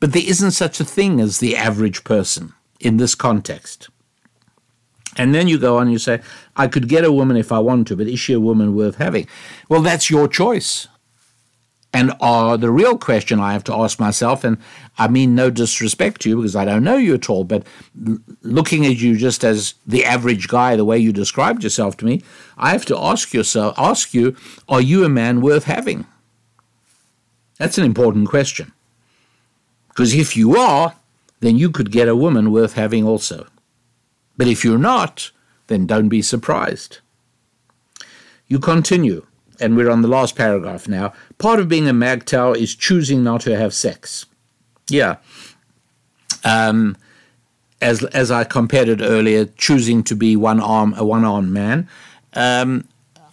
[0.00, 3.88] But there isn't such a thing as the average person in this context.
[5.18, 6.20] And then you go on and you say,
[6.56, 8.96] I could get a woman if I want to, but is she a woman worth
[8.96, 9.26] having?
[9.68, 10.86] Well, that's your choice.
[11.92, 14.58] And uh, the real question I have to ask myself, and
[14.98, 17.66] I mean no disrespect to you because I don't know you at all, but
[18.42, 22.22] looking at you just as the average guy, the way you described yourself to me,
[22.58, 24.36] I have to ask yourself, ask you,
[24.68, 26.06] are you a man worth having?
[27.56, 28.72] That's an important question.
[29.88, 30.94] Because if you are,
[31.40, 33.46] then you could get a woman worth having also.
[34.38, 35.30] But if you're not,
[35.66, 36.98] then don't be surprised.
[38.46, 39.26] You continue,
[39.60, 41.12] and we're on the last paragraph now.
[41.36, 44.24] Part of being a MGTOW is choosing not to have sex.
[44.88, 45.16] Yeah.
[46.44, 46.96] Um,
[47.82, 51.88] as as I compared it earlier, choosing to be one arm a one armed man.
[52.32, 52.88] Um,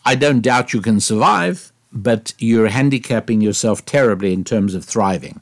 [0.06, 5.42] I don't doubt you can survive, but you're handicapping yourself terribly in terms of thriving.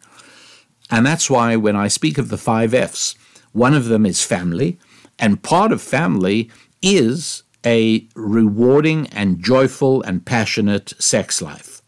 [0.90, 3.16] And that's why when I speak of the five F's,
[3.52, 4.78] one of them is family,
[5.20, 6.50] and part of family
[6.82, 11.82] is a rewarding and joyful and passionate sex life.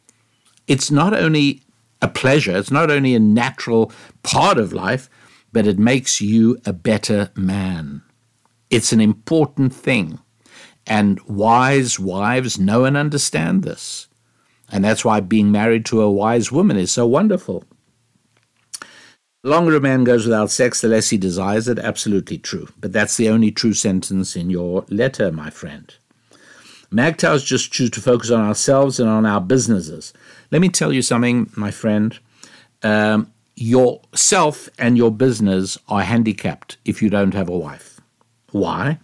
[0.67, 1.61] It's not only
[2.01, 3.91] a pleasure, it's not only a natural
[4.23, 5.09] part of life,
[5.51, 8.01] but it makes you a better man.
[8.69, 10.19] It's an important thing.
[10.87, 14.07] And wise wives know and understand this.
[14.71, 17.63] And that's why being married to a wise woman is so wonderful.
[19.45, 21.77] The longer a man goes without sex, the less he desires it.
[21.77, 22.67] Absolutely true.
[22.79, 25.93] But that's the only true sentence in your letter, my friend.
[26.91, 30.13] MGTOWs just choose to focus on ourselves and on our businesses.
[30.49, 32.17] Let me tell you something, my friend.
[32.81, 38.01] Um, yourself and your business are handicapped if you don't have a wife.
[38.49, 38.97] Why?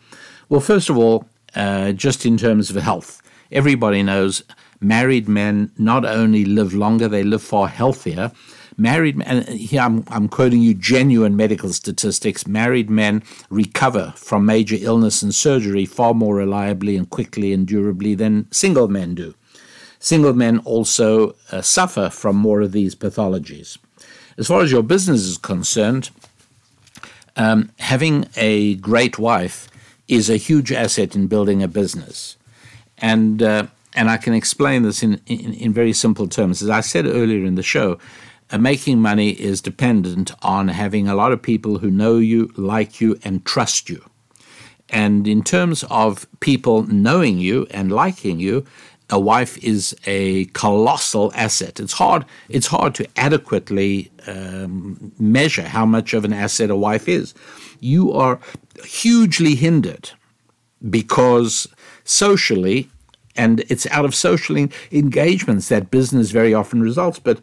[0.49, 4.41] Well, first of all, uh, just in terms of health, everybody knows
[4.80, 8.31] married men not only live longer, they live far healthier.
[8.77, 12.48] Married men, here I'm, I'm quoting you genuine medical statistics.
[12.48, 18.15] Married men recover from major illness and surgery far more reliably and quickly and durably
[18.15, 19.35] than single men do.
[19.99, 23.77] Single men also uh, suffer from more of these pathologies.
[24.38, 26.10] As far as your business is concerned,
[27.35, 29.69] um, having a great wife
[30.07, 32.38] is a huge asset in building a business.
[32.98, 36.61] And uh, and I can explain this in, in, in, very simple terms.
[36.61, 37.99] As I said earlier in the show,
[38.60, 43.18] making money is dependent on having a lot of people who know you, like you,
[43.23, 44.03] and trust you.
[44.90, 48.65] And in terms of people knowing you and liking you,
[49.10, 51.80] a wife is a colossal asset.
[51.80, 52.26] It's hard.
[52.49, 57.34] It's hard to adequately um, measure how much of an asset a wife is.
[57.80, 58.40] You are
[58.86, 60.11] hugely hindered
[60.90, 61.68] because
[62.06, 62.90] socially
[63.35, 64.57] and it's out of social
[64.91, 67.19] engagements that business very often results.
[67.19, 67.39] But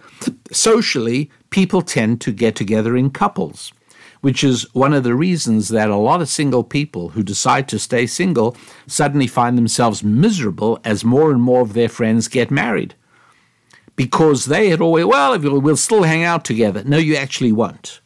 [0.53, 3.73] socially, people tend to get together in couples,
[4.21, 7.79] which is one of the reasons that a lot of single people who decide to
[7.79, 8.57] stay single
[8.87, 12.95] suddenly find themselves miserable as more and more of their friends get married.
[13.97, 16.85] Because they had always, well, we'll still hang out together.
[16.85, 18.01] No, you actually won't.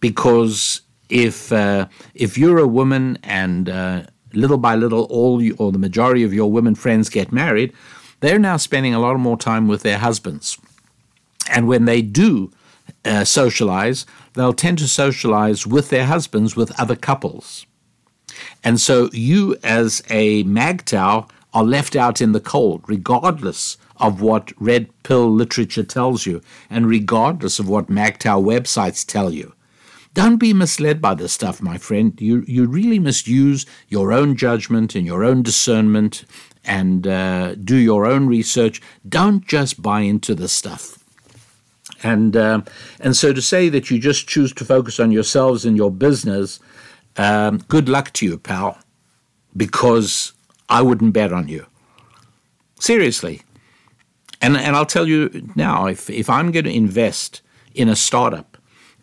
[0.00, 0.80] Because
[1.10, 4.04] if uh, if you're a woman and uh,
[4.36, 7.72] little by little, all you, or the majority of your women friends get married,
[8.20, 10.58] they're now spending a lot more time with their husbands.
[11.50, 12.50] And when they do
[13.04, 17.66] uh, socialize, they'll tend to socialize with their husbands with other couples.
[18.62, 24.52] And so you, as a MGTOW, are left out in the cold, regardless of what
[24.58, 29.54] red pill literature tells you, and regardless of what MGTOW websites tell you.
[30.14, 32.18] Don't be misled by this stuff, my friend.
[32.20, 36.24] You, you really must use your own judgment and your own discernment
[36.64, 38.80] and uh, do your own research.
[39.08, 40.98] Don't just buy into this stuff.
[42.04, 42.62] And, uh,
[43.00, 46.60] and so to say that you just choose to focus on yourselves and your business,
[47.16, 48.78] um, good luck to you, pal,
[49.56, 50.32] because
[50.68, 51.66] I wouldn't bet on you.
[52.78, 53.42] Seriously.
[54.40, 57.42] And, and I'll tell you now if, if I'm going to invest
[57.74, 58.53] in a startup,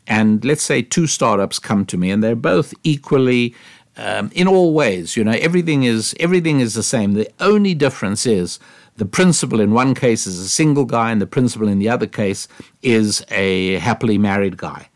[0.07, 3.55] and let's say two startups come to me and they're both equally
[3.97, 7.13] um, in all ways you know everything is everything is the same.
[7.13, 8.59] The only difference is
[8.97, 12.07] the principal in one case is a single guy and the principal in the other
[12.07, 12.47] case
[12.81, 14.89] is a happily married guy.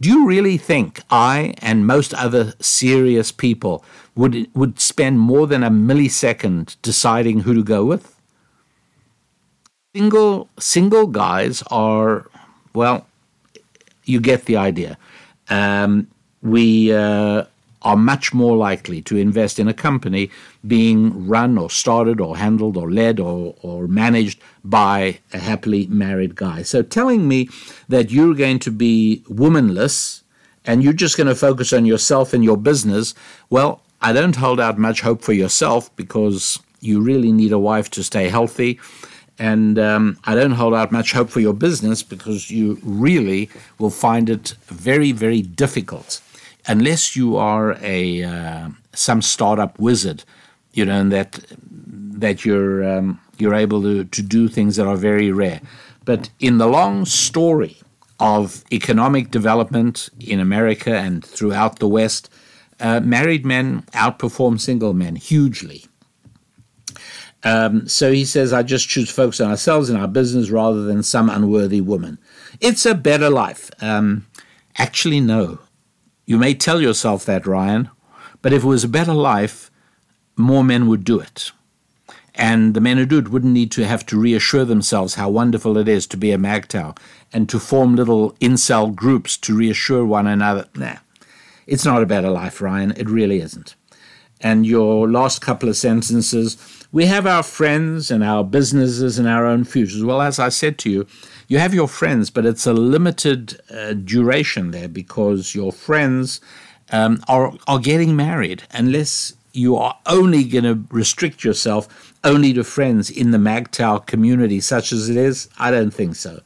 [0.00, 3.84] Do you really think i and most other serious people
[4.16, 8.20] would would spend more than a millisecond deciding who to go with?
[9.94, 12.26] Single single guys are
[12.74, 13.06] well
[14.04, 14.98] you get the idea.
[15.48, 16.08] Um,
[16.42, 17.44] we uh,
[17.82, 20.30] are much more likely to invest in a company
[20.66, 26.34] being run or started or handled or led or, or managed by a happily married
[26.34, 26.62] guy.
[26.62, 27.48] So telling me
[27.88, 30.22] that you're going to be womanless
[30.64, 33.14] and you're just going to focus on yourself and your business,
[33.50, 37.90] well, I don't hold out much hope for yourself because you really need a wife
[37.90, 38.80] to stay healthy.
[39.42, 43.50] And um, I don't hold out much hope for your business because you really
[43.80, 46.20] will find it very, very difficult
[46.68, 50.22] unless you are a uh, some startup wizard,
[50.74, 51.40] you know, and that
[52.20, 55.60] that you're um, you're able to, to do things that are very rare.
[56.04, 57.78] But in the long story
[58.20, 62.30] of economic development in America and throughout the West,
[62.78, 65.86] uh, married men outperform single men hugely.
[67.44, 70.82] Um, so he says, I just choose to focus on ourselves and our business rather
[70.82, 72.18] than some unworthy woman.
[72.60, 73.70] It's a better life.
[73.80, 74.26] Um,
[74.78, 75.58] actually, no.
[76.24, 77.90] You may tell yourself that, Ryan,
[78.42, 79.70] but if it was a better life,
[80.36, 81.50] more men would do it.
[82.34, 85.76] And the men who do it wouldn't need to have to reassure themselves how wonderful
[85.76, 86.96] it is to be a MGTOW
[87.32, 90.66] and to form little incel groups to reassure one another.
[90.74, 90.96] Nah,
[91.66, 92.92] it's not a better life, Ryan.
[92.96, 93.74] It really isn't.
[94.40, 96.56] And your last couple of sentences
[96.92, 100.04] we have our friends and our businesses and our own futures.
[100.04, 101.06] Well, as I said to you,
[101.48, 106.42] you have your friends, but it's a limited uh, duration there because your friends
[106.90, 112.62] um, are, are getting married unless you are only going to restrict yourself only to
[112.62, 115.48] friends in the MGTOW community, such as it is?
[115.58, 116.40] I don't think so.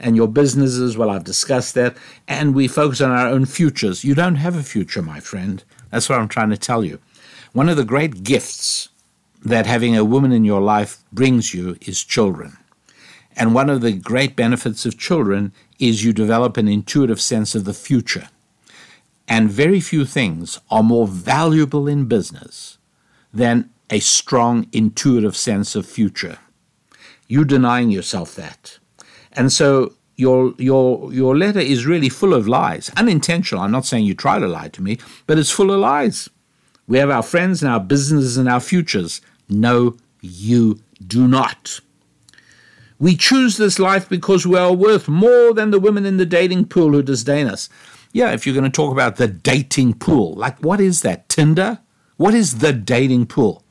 [0.00, 1.96] And your businesses, well, I've discussed that.
[2.26, 4.02] And we focus on our own futures.
[4.04, 5.62] You don't have a future, my friend.
[5.90, 6.98] That's what I'm trying to tell you.
[7.52, 8.88] One of the great gifts
[9.44, 12.56] that having a woman in your life brings you is children.
[13.36, 17.64] And one of the great benefits of children is you develop an intuitive sense of
[17.64, 18.28] the future.
[19.26, 22.78] And very few things are more valuable in business
[23.32, 26.38] than a strong intuitive sense of future.
[27.28, 28.78] You denying yourself that.
[29.32, 32.90] And so your your your letter is really full of lies.
[32.96, 33.62] Unintentional.
[33.62, 36.28] I'm not saying you try to lie to me, but it's full of lies.
[36.86, 39.20] We have our friends and our businesses and our futures.
[39.52, 41.80] No, you do not.
[42.98, 46.66] We choose this life because we are worth more than the women in the dating
[46.66, 47.68] pool who disdain us.
[48.12, 51.28] Yeah, if you're going to talk about the dating pool, like what is that?
[51.28, 51.80] Tinder?
[52.16, 53.64] What is the dating pool?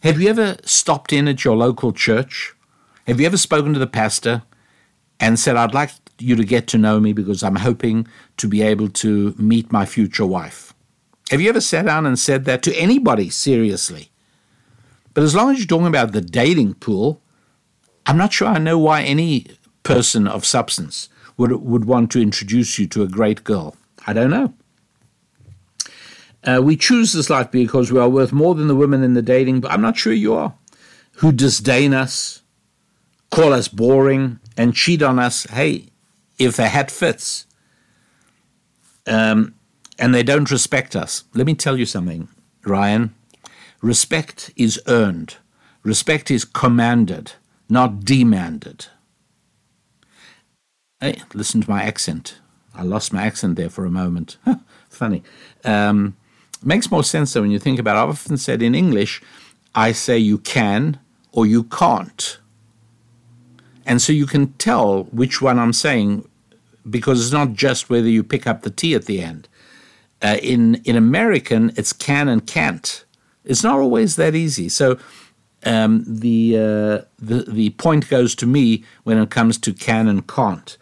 [0.00, 2.54] Have you ever stopped in at your local church?
[3.08, 4.42] Have you ever spoken to the pastor
[5.18, 8.06] and said, I'd like you to get to know me because I'm hoping
[8.36, 10.72] to be able to meet my future wife?
[11.30, 14.11] Have you ever sat down and said that to anybody seriously?
[15.14, 17.20] But as long as you're talking about the dating pool,
[18.06, 19.46] I'm not sure I know why any
[19.82, 23.76] person of substance would, would want to introduce you to a great girl.
[24.06, 24.54] I don't know.
[26.44, 29.22] Uh, we choose this life because we are worth more than the women in the
[29.22, 30.54] dating, but I'm not sure you are,
[31.16, 32.42] who disdain us,
[33.30, 35.44] call us boring, and cheat on us.
[35.44, 35.86] Hey,
[36.38, 37.46] if the hat fits,
[39.06, 39.54] um,
[39.98, 41.24] and they don't respect us.
[41.34, 42.28] Let me tell you something,
[42.64, 43.14] Ryan.
[43.82, 45.36] Respect is earned,
[45.82, 47.32] respect is commanded,
[47.68, 48.86] not demanded.
[51.00, 52.38] Hey, listen to my accent.
[52.74, 54.36] I lost my accent there for a moment.
[54.88, 55.24] Funny.
[55.64, 56.16] Um,
[56.62, 58.00] makes more sense though when you think about it.
[58.04, 59.20] I've often said in English,
[59.74, 61.00] I say you can
[61.32, 62.38] or you can't.
[63.84, 66.28] And so you can tell which one I'm saying
[66.88, 69.48] because it's not just whether you pick up the T at the end.
[70.22, 73.04] Uh, in, in American, it's can and can't.
[73.44, 74.68] It's not always that easy.
[74.68, 74.98] So
[75.64, 80.26] um, the, uh, the the point goes to me when it comes to can and
[80.26, 80.76] can't.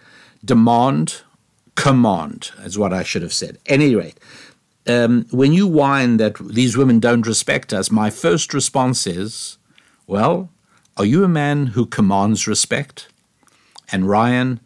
[0.44, 1.22] Demand,
[1.74, 3.58] command is what I should have said.
[3.66, 4.18] Any rate,
[4.86, 9.58] um, when you whine that these women don't respect us, my first response is,
[10.06, 10.48] well,
[10.96, 13.08] are you a man who commands respect?
[13.92, 14.60] And Ryan,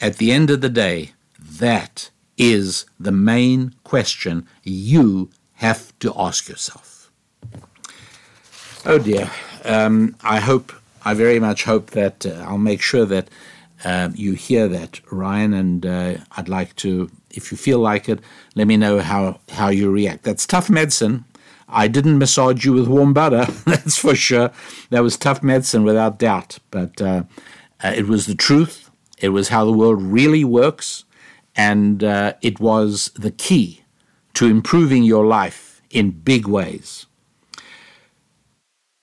[0.00, 6.48] at the end of the day, that is the main question you have to ask
[6.48, 6.87] yourself.
[8.90, 9.30] Oh dear.
[9.66, 10.72] Um, I hope,
[11.04, 13.28] I very much hope that uh, I'll make sure that
[13.84, 18.20] uh, you hear that, Ryan, and uh, I'd like to, if you feel like it,
[18.54, 20.22] let me know how, how you react.
[20.24, 21.26] That's tough medicine.
[21.68, 24.50] I didn't massage you with warm butter, that's for sure.
[24.88, 27.24] That was tough medicine without doubt, but uh,
[27.84, 28.88] uh, it was the truth.
[29.18, 31.04] It was how the world really works,
[31.54, 33.82] and it was the key
[34.32, 37.04] to improving your life in big ways.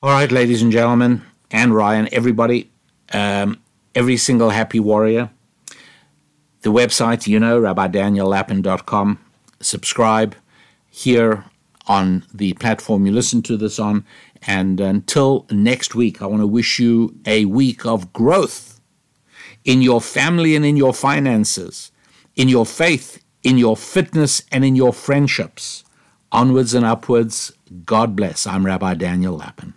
[0.05, 2.69] All right, ladies and gentlemen, and Ryan, everybody,
[3.11, 3.59] um,
[3.95, 5.31] every single happy warrior.
[6.61, 9.19] The website, you know, rabbidaniellapin.com.
[9.61, 10.35] Subscribe
[10.91, 11.45] here
[11.87, 14.05] on the platform you listen to this on.
[14.45, 18.79] And until next week, I want to wish you a week of growth
[19.63, 21.91] in your family and in your finances,
[22.35, 25.83] in your faith, in your fitness, and in your friendships.
[26.31, 27.53] onwards and upwards.
[27.85, 28.45] God bless.
[28.45, 29.73] I'm Rabbi Daniel Lapin.